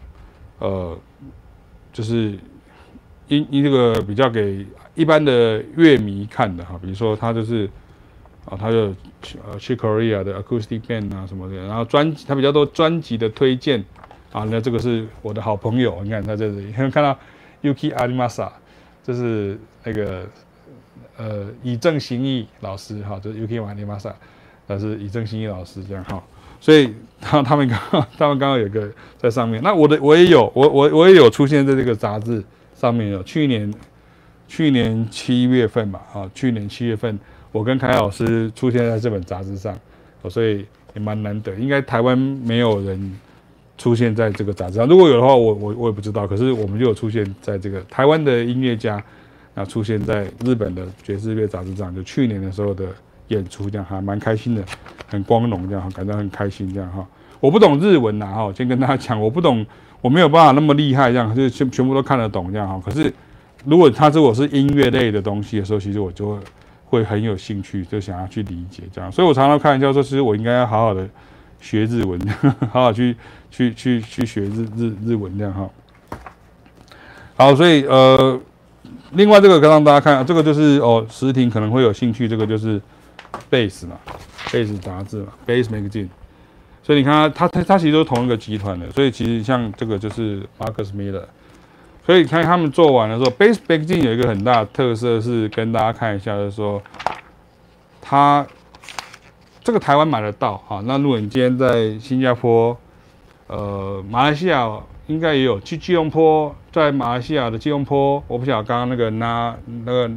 [0.58, 0.98] 呃，
[1.92, 2.38] 就是
[3.28, 7.68] 因因这个比较给一般的乐迷看的哈，比如说它就是。
[8.46, 8.86] 啊，它就
[9.46, 13.84] 呃去 Korea 的 Acoustic Band 啊什么的，然后专辑它比较多专辑的推荐
[14.32, 17.16] 啊，那这个是我的好朋友，你看他在这里，看 看到
[17.62, 18.50] Yuki Arimasa，
[19.04, 20.26] 这是那个
[21.20, 24.12] 呃以正行义老师哈，就是 Yuki Arimasa，
[24.66, 26.22] 他是以正行义老师这样哈，
[26.60, 27.78] 所以他他们刚
[28.16, 32.42] 他们刚刚有个在上面，那我的我也有，我我我也有出现在这个杂志
[32.74, 33.74] 上面有，去年
[34.48, 37.18] 去年七月份吧，啊，去年七月份。
[37.52, 39.76] 我跟凯老师出现在这本杂志上，
[40.28, 40.64] 所以
[40.94, 41.52] 也蛮难得。
[41.56, 43.18] 应该台湾没有人
[43.76, 46.28] 出现在这个杂志上，如果有的话，我我我也不知道。
[46.28, 49.02] 可是我们就有出现在这个台湾的音乐家，
[49.61, 52.86] 啊，出现在日本的爵士乐杂志上，就去年的时候的
[53.28, 54.64] 演出，这样还蛮开心的，
[55.08, 57.06] 很光荣，这样感到很开心，这样哈。
[57.40, 59.64] 我不懂日文呐，哈，先跟大家讲，我不懂，
[60.00, 62.80] 我没有办法那么厉害，这样就全全部都看得懂，这样哈。
[62.84, 63.12] 可是
[63.64, 66.38] 如果他说我是音乐类的东西的时候，其实我就会。
[66.90, 71.08] 会很有兴趣，就想要去理解这样，所以我常常开玩笑说，其实我应该要好好的
[71.61, 72.18] 学日文，
[72.72, 73.14] 好好去
[73.48, 75.70] 去去去学日日日文这样哈。
[77.36, 78.40] 好，所以呃，
[79.12, 82.80] 另外这个让大家看，这个就是哦，石婷可能会有兴趣，这个就是
[83.49, 83.97] 贝斯嘛，
[84.53, 86.09] 贝斯杂志嘛 Base Magazine。
[86.82, 91.25] 所以你看它，它它它其实都是同一个集团的，所以其实像这个就是 Marcus Miller。
[92.07, 96.83] 所以你看他们做完的时候 Base》Magazine 有一个很大的特色是跟大家看一下，就是说，
[98.00, 98.45] 它
[99.62, 100.83] 这个台湾买得到哈。
[100.87, 102.76] 那如果你今天在新加坡、
[103.50, 104.70] 呃马来西亚
[105.08, 110.10] 应该也有，去吉隆坡，在马来西亚的吉隆坡，我不晓得刚刚那个那那个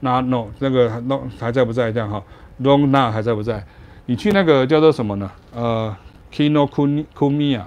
[0.00, 2.22] 那 no 那个 no 还在不在这样哈
[2.62, 3.62] ？Long Na 还在不在？
[4.06, 5.30] 你去那个叫做什么呢？
[5.54, 5.94] 呃
[6.32, 7.64] ，Kinokuniya，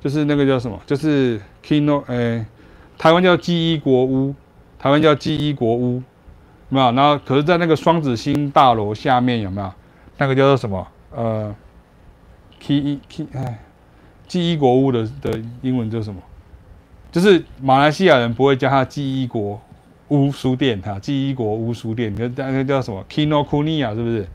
[0.00, 0.78] 就是那个叫什么？
[0.84, 2.44] 就是 Kino 哎。
[2.98, 4.34] 台湾叫基伊国屋，
[4.76, 6.02] 台湾叫基伊国屋，有
[6.70, 6.90] 没有？
[6.90, 9.72] 然后可是，在那个双子星大楼下面有没有？
[10.16, 10.84] 那个叫做什么？
[11.14, 11.54] 呃
[12.58, 13.60] ，K K 哎，
[14.28, 16.20] 纪伊国屋的的英文叫什么？
[17.10, 19.58] 就是马来西亚人不会叫它纪伊国
[20.08, 24.28] 屋书店，哈，纪伊国屋书店，你看那个叫什么？Kinokuniya 是不是？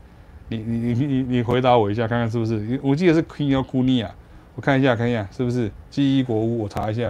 [0.48, 2.78] 你你你你你回答我一下，看看是不是？
[2.82, 4.10] 我记得是 Kinokuniya，
[4.56, 6.64] 我看一下，看一下是不是纪伊国屋？
[6.64, 7.08] 我查一下。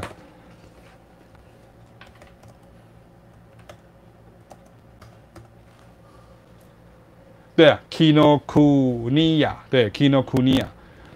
[7.56, 10.66] 对啊，Kinokuniya，对，Kinokuniya，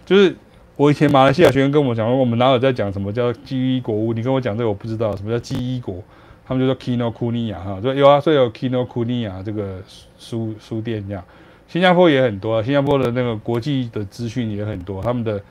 [0.07, 0.37] 就是
[0.79, 4.13] 我以前马来西亚学生跟我讲，我们哪有在讲什么叫纪伊国屋？
[4.13, 6.01] 你跟我讲这个我不知道，什么叫纪伊国？
[6.47, 9.83] 他们就说 Kinokuniya 哈，说有啊，所以有 Kinokuniya 这个
[10.17, 11.25] 书书店这样，
[11.67, 15.43] 新加坡也很多，新加坡的那个国际的资讯也很多，他们的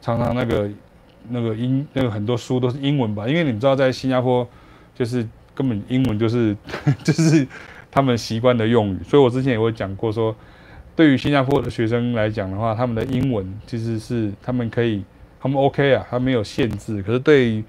[0.00, 0.70] 常常那个
[1.30, 4.46] 那个英那个很多书都是英文吧，因为你们知道在新加坡
[4.94, 6.56] 就是根本英文就是
[7.02, 7.44] 就是
[7.90, 10.32] 他们习惯的用语，所以我之前也会讲过说，
[10.96, 15.04] 对于新加坡的学生来讲的话，他们的英文其实是他们可以
[15.38, 17.62] 他们 OK 啊，他没有限制，可是对于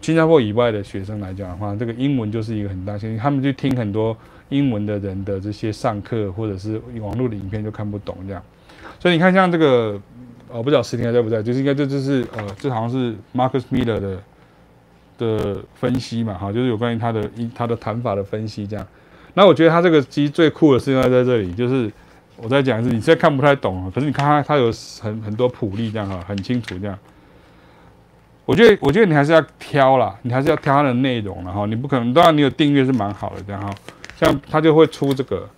[0.00, 3.18] 新加坡以外的学生来讲的话，这个英文就是一个很大限制。
[3.18, 4.16] 他们去听很多
[4.50, 8.42] 英文的人的这些上课或者是网络的影片就看不懂这样。
[8.98, 10.00] 所以你看，像这个，
[10.50, 14.18] 呃，不知道实体还在不在，就是应该这就是呃，这好像是 Marcus Miller 的
[15.18, 18.86] 的分析嘛，哈，就是有关于他的一他的谈法的分析这样。
[19.34, 21.90] 那我觉得他这个其实最酷的是在在这里，就是
[22.36, 26.98] 我在讲是，你现在看不太懂啊，可是你看他他有很很多谱例这样哈，很清楚这样。
[28.44, 33.74] 我觉得，我觉得你还是要挑啦，你还是要挑它的内容，然后你不可能，当然你有订阅是蛮好的，这样哈，
[34.16, 35.48] 像他就会出这个，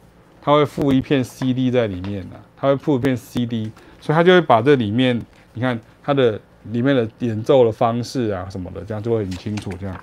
[0.40, 5.20] 他会附一片 CD 在里面的，他会附一片 CD，所以他就会把这里面，
[5.52, 6.40] 你看它的
[6.70, 9.94] 里面的演奏的方式啊什么的，这样就会很清楚，这样。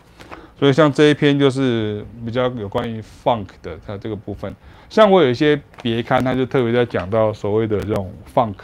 [0.60, 4.56] 所以像这一篇就是比较有关于 Funk 的它这个部分，
[4.90, 8.56] 像我有一些别刊，他就特别在讲到所谓的这种 Funk。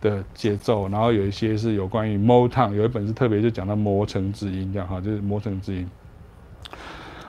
[0.00, 5.90] 的节奏，然后有一些是有关于 Motown，有一本是特别就讲到磨城之音这样哈，就是磨城之音。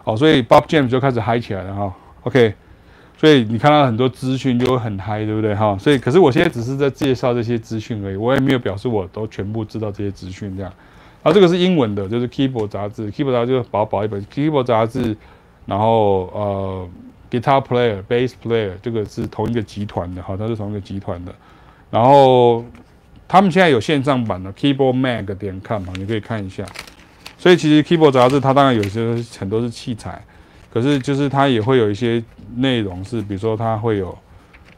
[0.04, 1.92] 好，所以 Bob James 就开始嗨起来了哈。
[2.22, 2.54] OK，
[3.18, 5.76] 所以你看到很多资讯就会很嗨，对不对哈？
[5.80, 10.72] 所以可是我现在只是在介绍这些资讯而已，我也没有表示我都全部知道这些资讯这样。
[11.22, 15.16] 啊，这个是英文的，就是 Keyboard 杂志，Keyboard 杂志就薄薄一本 Keyboard 杂志，
[15.66, 16.90] 然后呃
[17.30, 21.36] Guitar Player、Bass Player 这个是同一个集团的哈，它是同一个集团的。
[21.92, 22.64] 然后
[23.28, 26.66] 他们现在有线上版的 keyboardmag 点 com 嘛，你可以看一下。
[27.38, 30.24] 所以其实 keyboard 杂志它当然有些很多是器材，
[30.72, 32.24] 可是就是它也会有一些
[32.56, 34.18] 内容是，比如说它会有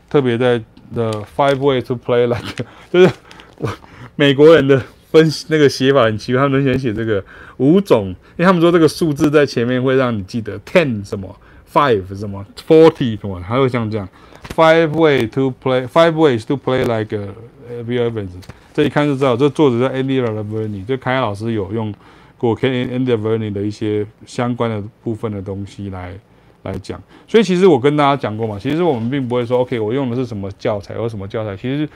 [0.09, 0.61] 特别在
[0.93, 3.11] the five ways to play like， 就是
[4.15, 4.81] 美国人的
[5.12, 7.24] 分那个写法很奇怪，他们喜欢写这个
[7.58, 11.36] 五种，因为他们说这个数字在前面会让你记得 ten 什么
[11.72, 14.08] five 什么 forty 什么，还会像这样。
[14.56, 18.30] Five way to play, five ways to play like a Bill Evans。
[18.74, 21.94] 这一看就知道，这作者叫 Andy Laverne，就凯老师有用
[22.38, 26.14] 过 Andy Laverne 的一些相关的部分的东西来
[26.64, 27.02] 来讲。
[27.28, 31.88] 所以其实我跟大家讲过嘛，其实我们并不会说 OK，我用的是什么教材或什么教材，其实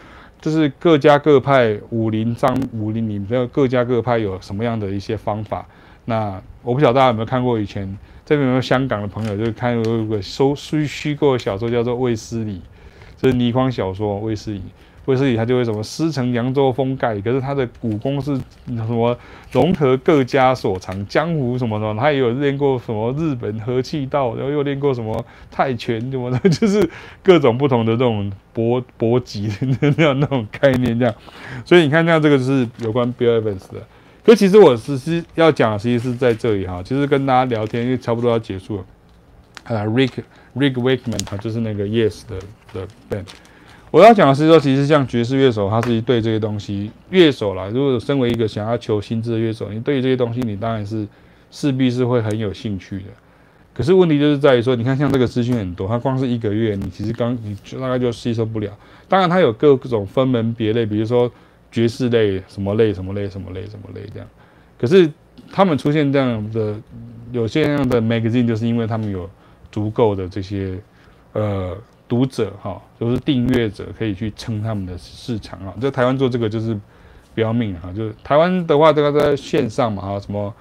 [0.46, 5.66] 就是各家各派武林上武林里面各家各派有什么样的一些方法。
[6.06, 7.98] 那我不晓得大家有没有看过以前。
[8.24, 9.36] 这边有没有香港的朋友？
[9.36, 12.58] 就是看有个收虚虚构的小说叫做《卫斯理》，
[13.18, 14.20] 这是倪匡小说。
[14.20, 14.62] 卫斯理，
[15.06, 19.18] 威斯理他就会什么师承扬州封盖，可是他的武功是什么
[19.52, 26.90] 融合各家所长，江湖什么的，他也有练过什么日本和气道，然后又练过什么泰拳什么的， 就是
[27.24, 31.14] 各种不同的这种搏搏击的 那样那种概念这样。
[31.64, 33.82] 所以你看，像这个就是有关 Bill Evans 的。
[34.24, 38.86] 可其实我只是要讲，其实是在这里哈，其实跟大家聊天，因为差不多要结束了。
[39.66, 40.12] 啊，Rick
[40.56, 42.40] Rick Wakeman 他就是那个 Yes 的
[42.74, 43.26] 的 band。
[43.92, 51.08] 我要讲的是说，其实像爵士乐手，他是对这些东西，乐手啦，如果身为一个想要求新知的乐手，你对于这些东西，你当然是
[51.50, 53.06] 势必是会很有兴趣的。
[53.74, 58.72] 可是问题就是在于说，你看像这个资讯很多，它光是一个月，你其实刚你大概就吸收不了。
[59.08, 61.32] 当然，它有各种分门别类，比如说。
[61.72, 64.26] 爵士类什么类什么类什么类什么类这样，
[64.80, 65.12] 可是
[65.52, 66.74] 他们出现这样的
[67.34, 69.30] 有些这样的 magazine，就是因为他们有
[69.74, 70.80] 足够的这些
[71.34, 71.76] 呃
[72.08, 75.74] 读者哈，就是订阅者可以去撑他们的市场啊。
[75.82, 76.78] 在台湾做这个就是
[77.34, 80.54] 不要命哈，就是台湾的话这个在线上嘛哈，什么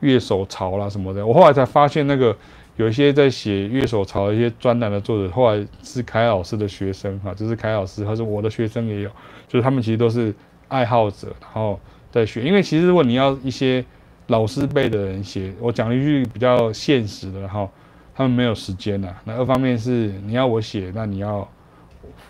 [0.00, 2.36] 乐手潮啦什么的，我后来才发现那个
[2.76, 9.10] 有一些在写乐手潮的一些专栏的作者，后来是凯老师的学生哈，就是凯老师，或是我的学生也有，
[9.48, 10.34] 就是他们其实都是。
[10.68, 11.80] 爱好者，然后
[12.10, 13.82] 在学，因为其实如果你要一些
[14.26, 17.70] 老师辈的人写，我讲一句比较现实的，然后
[18.18, 19.14] 他们没有时间呐。
[19.22, 21.48] 那二方面是你要我写，那你要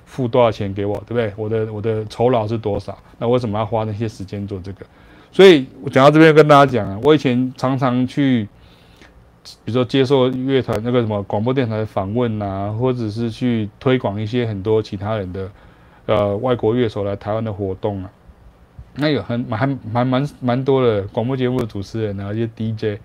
[0.04, 1.32] 付多少钱给我，对不对？
[1.34, 2.98] 我的我的酬劳是多少？
[3.18, 4.84] 那为什么要花那些时间做这个？
[5.32, 8.46] 所以我讲到这边跟大家讲啊，我以前常常去，
[9.64, 15.50] 比如说接受乐团那个什么广播电台的访问啊，或者是去推广一些很多其他人的
[16.04, 18.10] 呃外国乐手来台湾的活动啊。
[18.96, 23.00] 那有很蛮蛮蛮蛮多的广播节目的主持人啊，一些 DJ，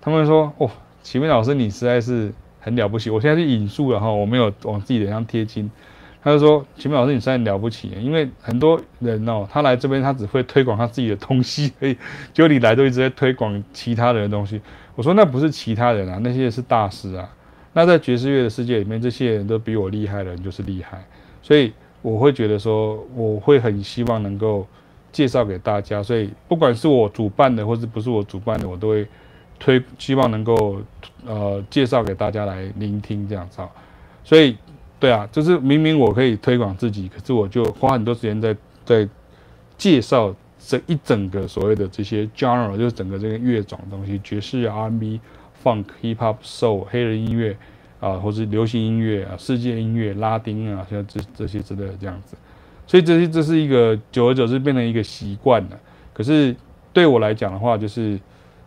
[0.00, 0.70] 他们说：“哦，
[1.02, 5.70] 启明老师你实在是很了不起。”我现在是引述了哈，我没有往自己脸上贴金。
[6.24, 11.96] 他就说：“启明老师你实在很了不起，因为很多人哦，他来这边他只会推广他自己的东西，所以
[12.32, 14.60] 就你来都一直在推广其他人的东西。”
[14.94, 17.28] 我说：“那不是其他人啊，那些是大师啊。
[17.72, 21.02] 那在爵士乐的世界里面，这些人都比我厉害的人就是厉害。
[21.42, 21.72] 所以
[22.02, 24.64] 我会觉得说，我会很希望能够
[25.10, 26.02] 介绍给大家。
[26.02, 29.08] 所以不管是我主办的，或是不是我主办的，我都会
[29.62, 30.82] 推，希望能够
[31.24, 33.62] 呃介绍给大家来聆听这样子。
[34.24, 34.56] 所以，
[34.98, 39.08] 对啊，就是明明我可以推广自己，可是我就花很多时间在在
[39.78, 45.20] 介绍这一整个所谓的这些 genre，就是整个这个乐种东西，爵士、R&B、
[45.62, 47.56] Funk、Hip Hop、Soul、黑人音乐
[48.00, 52.36] 啊，或是流行音乐啊、世界音乐、拉丁啊，像这这些之类的这样子。
[52.84, 55.78] 所以这些这是一个久而久之变成一个习惯了。
[56.12, 56.54] 可是
[56.92, 58.18] 对我来讲的话，就是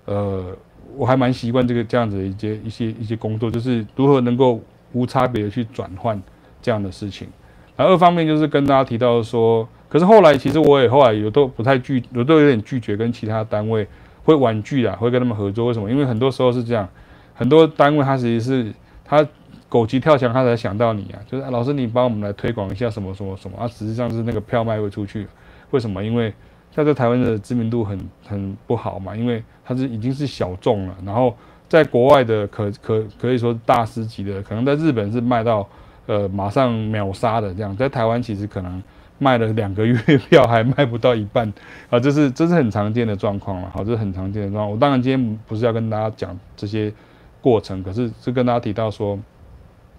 [0.06, 0.56] 呃，
[0.98, 4.62] 我还蛮习惯这个这样子的一些一些一些工作，就是如何能够。
[4.94, 6.18] 无差别的去转换
[6.62, 7.28] 这样的事情，
[7.76, 13.86] 然后二方面就是跟大家提到说，可是后来其实我也后来有都不太拒，有都有点拒绝跟其他单位
[14.24, 15.66] 会婉拒啊，会跟他们合作。
[15.66, 15.92] 为什么？
[15.92, 16.88] 因为很多时候是这样，
[17.34, 18.74] 很多单位他其实是
[19.04, 19.28] 他
[19.68, 25.28] 狗急跳墙，他才想到你啊，就是、老师你帮我们来推广一下什么什么什么啊，实际上是那个票卖不出去，
[25.72, 26.02] 为什么？
[26.02, 26.34] 因为
[26.76, 31.36] 他在台湾的知名度很很不好嘛，因为他是已经是小众了，然后。
[31.68, 35.68] 在国外的可可可以说大师级的，可能在日本是卖到
[36.06, 38.82] 呃马上秒杀的这样，在台湾其实可能
[39.18, 39.98] 卖了两个月
[40.30, 41.52] 票还卖不到一半
[41.90, 43.70] 啊，这是这是很常见的状况了。
[43.74, 44.72] 好，这是很常见的状况。
[44.72, 46.94] 我当然今天不是要跟大家讲这些
[47.42, 49.20] 过程，可是是跟大家提到说，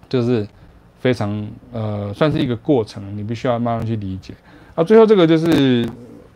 [0.07, 0.47] 就是
[0.99, 4.33] 非常呃算是一个过程，你必须要慢慢去理解。
[4.73, 5.87] 啊，最后这个就是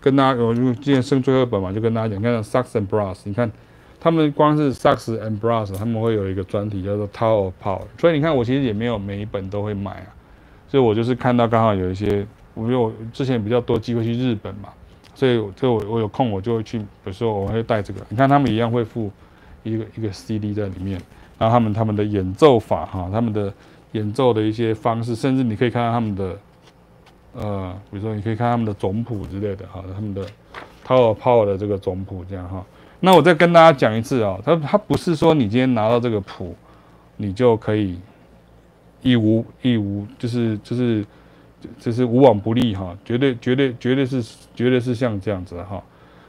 [0.02, 3.49] 跟大家，我就今天剩最后一本嘛，就跟大家讲，你看 Sax and Brass，你看。
[4.03, 10.07] 他们光是 Sax and Brass，他们会有一个专题叫做 Tower of Power，所以你看我其实也没有每一本都会买啊，
[10.68, 12.26] 所以我就是看到刚好有一些，
[12.56, 14.69] 我因为我之前比较多机会去日本嘛，
[15.14, 19.11] 所以就我我有空我就会去，比如说我会带这个，你看他们一样会附
[19.61, 20.99] 一个一个 CD 在里面，
[21.38, 23.53] 然后他们他们的演奏法哈，他们的
[23.91, 26.36] 演奏的一些方式，甚至你可以看到他们的，
[27.34, 30.26] 呃，比如说你可以看他们的总谱之类的哈，他们的
[30.86, 32.64] Tower Power 的这个总谱这样哈。
[32.99, 36.56] 那我再跟大家讲一次啊，他他不是说你今天拿到这个谱，
[37.18, 37.99] 你就可以
[39.02, 41.06] 一无一无，就是就是
[41.80, 44.22] 就是无往不利哈，绝对绝对绝对是
[44.53, 45.82] 绝对是像这样子哈。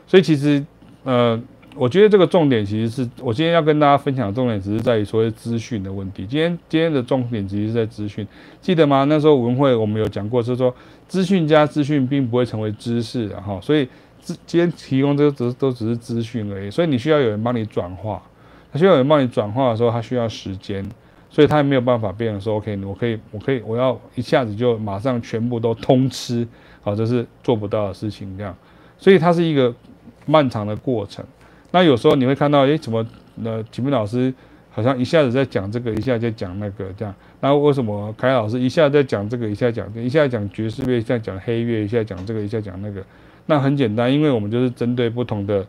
[0.07, 0.65] 所以其实
[1.05, 1.39] 呃，
[1.75, 6.27] 我觉得这个重点其实是我今天要跟大家分享的重点，只是在于所谓资讯的问题。
[6.27, 8.27] 今天今天的重点其实是在资讯，
[8.61, 9.05] 记得吗？
[9.05, 10.75] 那时候文会我们有讲过，是说
[11.09, 13.89] 资讯加资讯并不会成为知识的哈，所以。
[14.47, 18.23] 今天提供这个只都只是资讯而已，所以你需要有人帮你转化。
[18.73, 20.89] 他需要有人帮你转化的时候，他需要时间，
[21.29, 26.47] 所以他也没有办法变成说，OK，我可以，我可以，我要一下子就马上全部都通吃，
[26.83, 28.39] 好，这是做不到的事情。
[28.39, 28.57] 这样，
[28.97, 29.75] 所以它是一个
[30.25, 31.25] 漫长的过程。
[31.73, 33.05] 那有时候你会看到，诶，怎么
[33.43, 34.33] 呃，启明老师
[34.71, 37.15] 好像一下子在讲这个，一下子在讲那个，这样。
[37.41, 43.03] 那为什么凯老师一下在讲这个，一下讲，一下讲爵士乐，一下讲黑乐，一下讲这个，一下讲那个？
[43.47, 45.67] 那很简单，因为我们就是针对不同的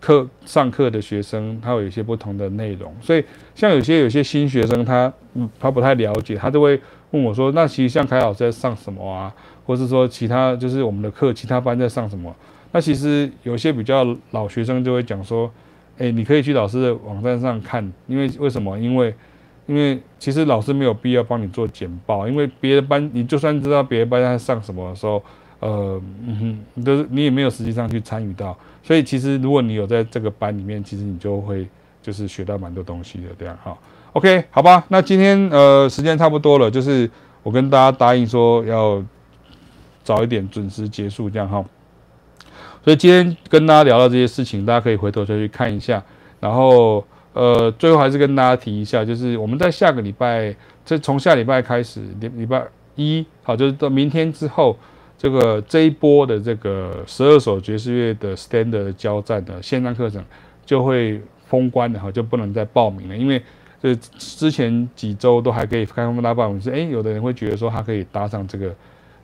[0.00, 3.24] 课上课的学生，他有一些不同的内容，所以
[3.54, 6.78] 像有些有些新学生他，他嗯他不太了解，他就会
[7.12, 9.32] 问我说：“那其实像凯老师在上什么啊？
[9.64, 12.34] 或是说其他就是我们的课，其他班在上什么？”
[12.72, 15.50] 那其实有些比较老学生就会讲说
[15.98, 18.78] ：“诶，你可以去老师的网站上看，因为为什么？
[18.78, 19.14] 因为
[19.66, 25.22] 因为其实老师没有必要帮你做简报，因为别的班你就算知道别的班在上什么的时候。”
[25.60, 31.66] 呃，嗯哼，都是你也没有实际上去参与到，所以其实如果你有在这个班里面，其实你就会
[32.00, 33.76] 就是学到蛮多东西的这样哈。
[34.12, 37.10] OK，好吧，那今天呃时间差不多了，就是
[37.42, 39.02] 我跟大家答应说要
[40.04, 41.64] 早一点准时结束这样哈。
[42.84, 46.02] 所以今天跟大家聊到这些事情，大家可以回头再去看一下。
[46.40, 52.64] 然后呃，最后还是跟大家提一下，就是我们在下个礼拜，这从下礼拜开始，礼礼拜
[52.96, 54.76] 一好，就是到明天之后。
[55.20, 60.24] 这个这一波的这个十二首爵士乐的 standard 交战的线上课程
[60.64, 63.16] 就会封关了哈，就不能再报名了。
[63.16, 63.42] 因为
[63.82, 68.72] 这之前几周都还可以开放大报名，是哎，有的人会觉得说他可以搭上这个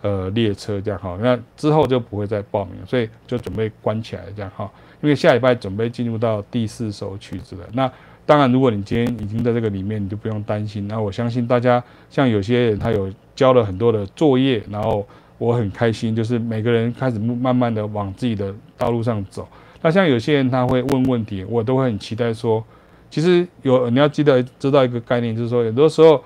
[0.04, 4.70] 呃列车这样哈，那之后就不会再报名，所以就准备关起来这样哈。
[5.02, 7.66] 因为下礼拜准备进入到第四首曲子了。
[7.72, 7.90] 那
[8.24, 10.86] 当然，如果你今天已经在这个里面，你就不用担心。
[10.86, 15.04] 那我相信大家，像有些人他有交了很多的作业，然后。
[15.36, 19.46] 我很开心，就是每个人开始慢慢的往自己的道路上走。
[19.82, 22.64] 那像有些人他会问问题，我都会很期待说，
[23.10, 26.22] 其实有你要记得知道一个概念，就是说，有的时候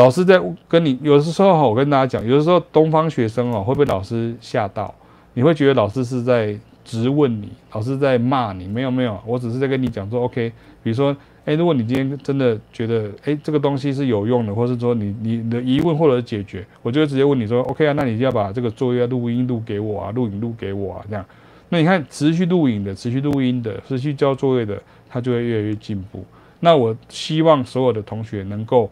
[0.00, 4.94] 老师在跟你，有的时候哈，我跟大家讲，有的时候东方学生哦会被老师吓到，
[5.34, 10.50] 你会觉得老师是在质问你，老师在骂你，没有没有，我只是在跟你讲说，OK，
[10.82, 11.14] 比如说
[11.44, 21.22] 诶，如果你今天真的觉得诶这个东西是有用的，或是说你你的疑问或者解决，我就会直接问你说，OK 啊，那你就要把这个作业录音录给我啊，录影录给我啊，这样。
[21.68, 26.24] 那你看持续录影的、持续录音的、持续交作业的，他就会越来越进步。
[26.60, 28.90] 那我希望所有的同学能够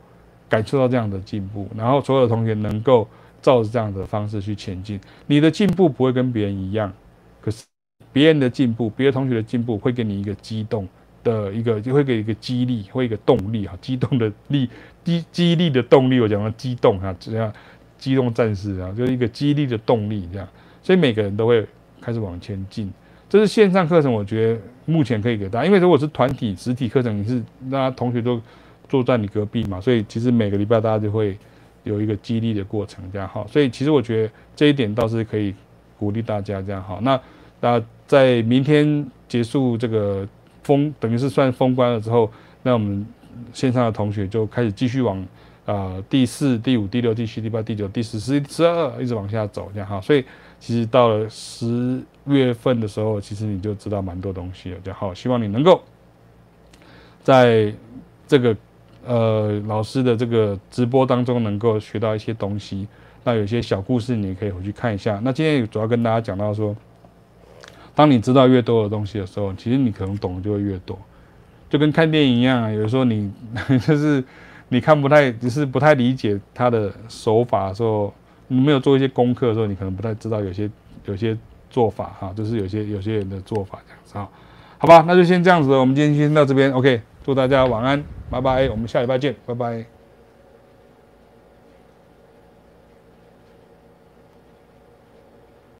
[0.48, 3.06] 感受到这样的进步，然后所有的同学能够
[3.42, 4.98] 照着这样的方式去前进。
[5.26, 6.92] 你的进步不会跟别人一样，
[7.40, 7.64] 可是
[8.12, 10.88] 别人的进步、别的同学的进步会给你一个激动
[11.22, 14.68] 的一个，就会给一个激励，会一个动力啊，激动的力，
[15.04, 16.18] 激激励的动力。
[16.20, 17.52] 我讲的激动啊，这样
[17.98, 20.48] 机动战士啊，就是一个激励的动力这样。
[20.82, 21.66] 所以每个人都会
[22.00, 22.90] 开始往前进。
[23.28, 28.40] 这是线上课程，我觉得目前可以给大家，因为如果是团体实体课程，你是那同学都
[28.88, 31.36] 坐在你隔壁嘛，所以其实每个礼拜大家就会
[31.84, 33.46] 有一个激励的过程，这样好。
[33.46, 35.54] 所以其实我觉得这一点倒是可以
[35.98, 37.00] 鼓励大家这样好。
[37.00, 37.20] 那
[37.60, 40.26] 那在明天结束这个
[40.62, 42.30] 封，等于是算封关了之后，
[42.62, 43.06] 那我们
[43.52, 45.24] 线上的同学就开始继续往
[45.66, 50.00] 呃第四、第五、第六、第七、第八、第九、第十、十一、十二一直往下走，这样好。
[50.00, 50.24] 所以
[50.58, 55.12] 其实到了十月份的时候，其实你就知道蛮多东西了，这样好。
[55.12, 55.82] 希望你能够
[57.22, 57.72] 在
[58.26, 58.56] 这个
[59.08, 62.86] 呃老师的这个直播当中能够学到一些东西。
[63.24, 65.18] 那有些小故事你也可以回去看一下。
[65.24, 66.76] 那今天主要跟大家讲到说，
[67.94, 70.98] 当你知道越多的东西的时候，其实你可能懂的就会越多，
[71.68, 72.70] 就跟看电影一样啊。
[72.70, 73.30] 有时候你
[73.86, 74.22] 就是
[74.68, 78.14] 你看不太，只是不太理解他的手法的时候，
[78.46, 80.70] 你没有做一些功课的时候，你可能不太知道有些
[81.06, 81.36] 有些
[81.68, 84.28] 做法哈，就是有些有些人的做法这样子啊。
[84.78, 85.80] 好吧，那就先这样子了。
[85.80, 87.02] 我们今天先到这边，OK。
[87.28, 88.70] 祝大家晚安，拜拜。
[88.70, 89.97] 我们下礼拜见，拜拜。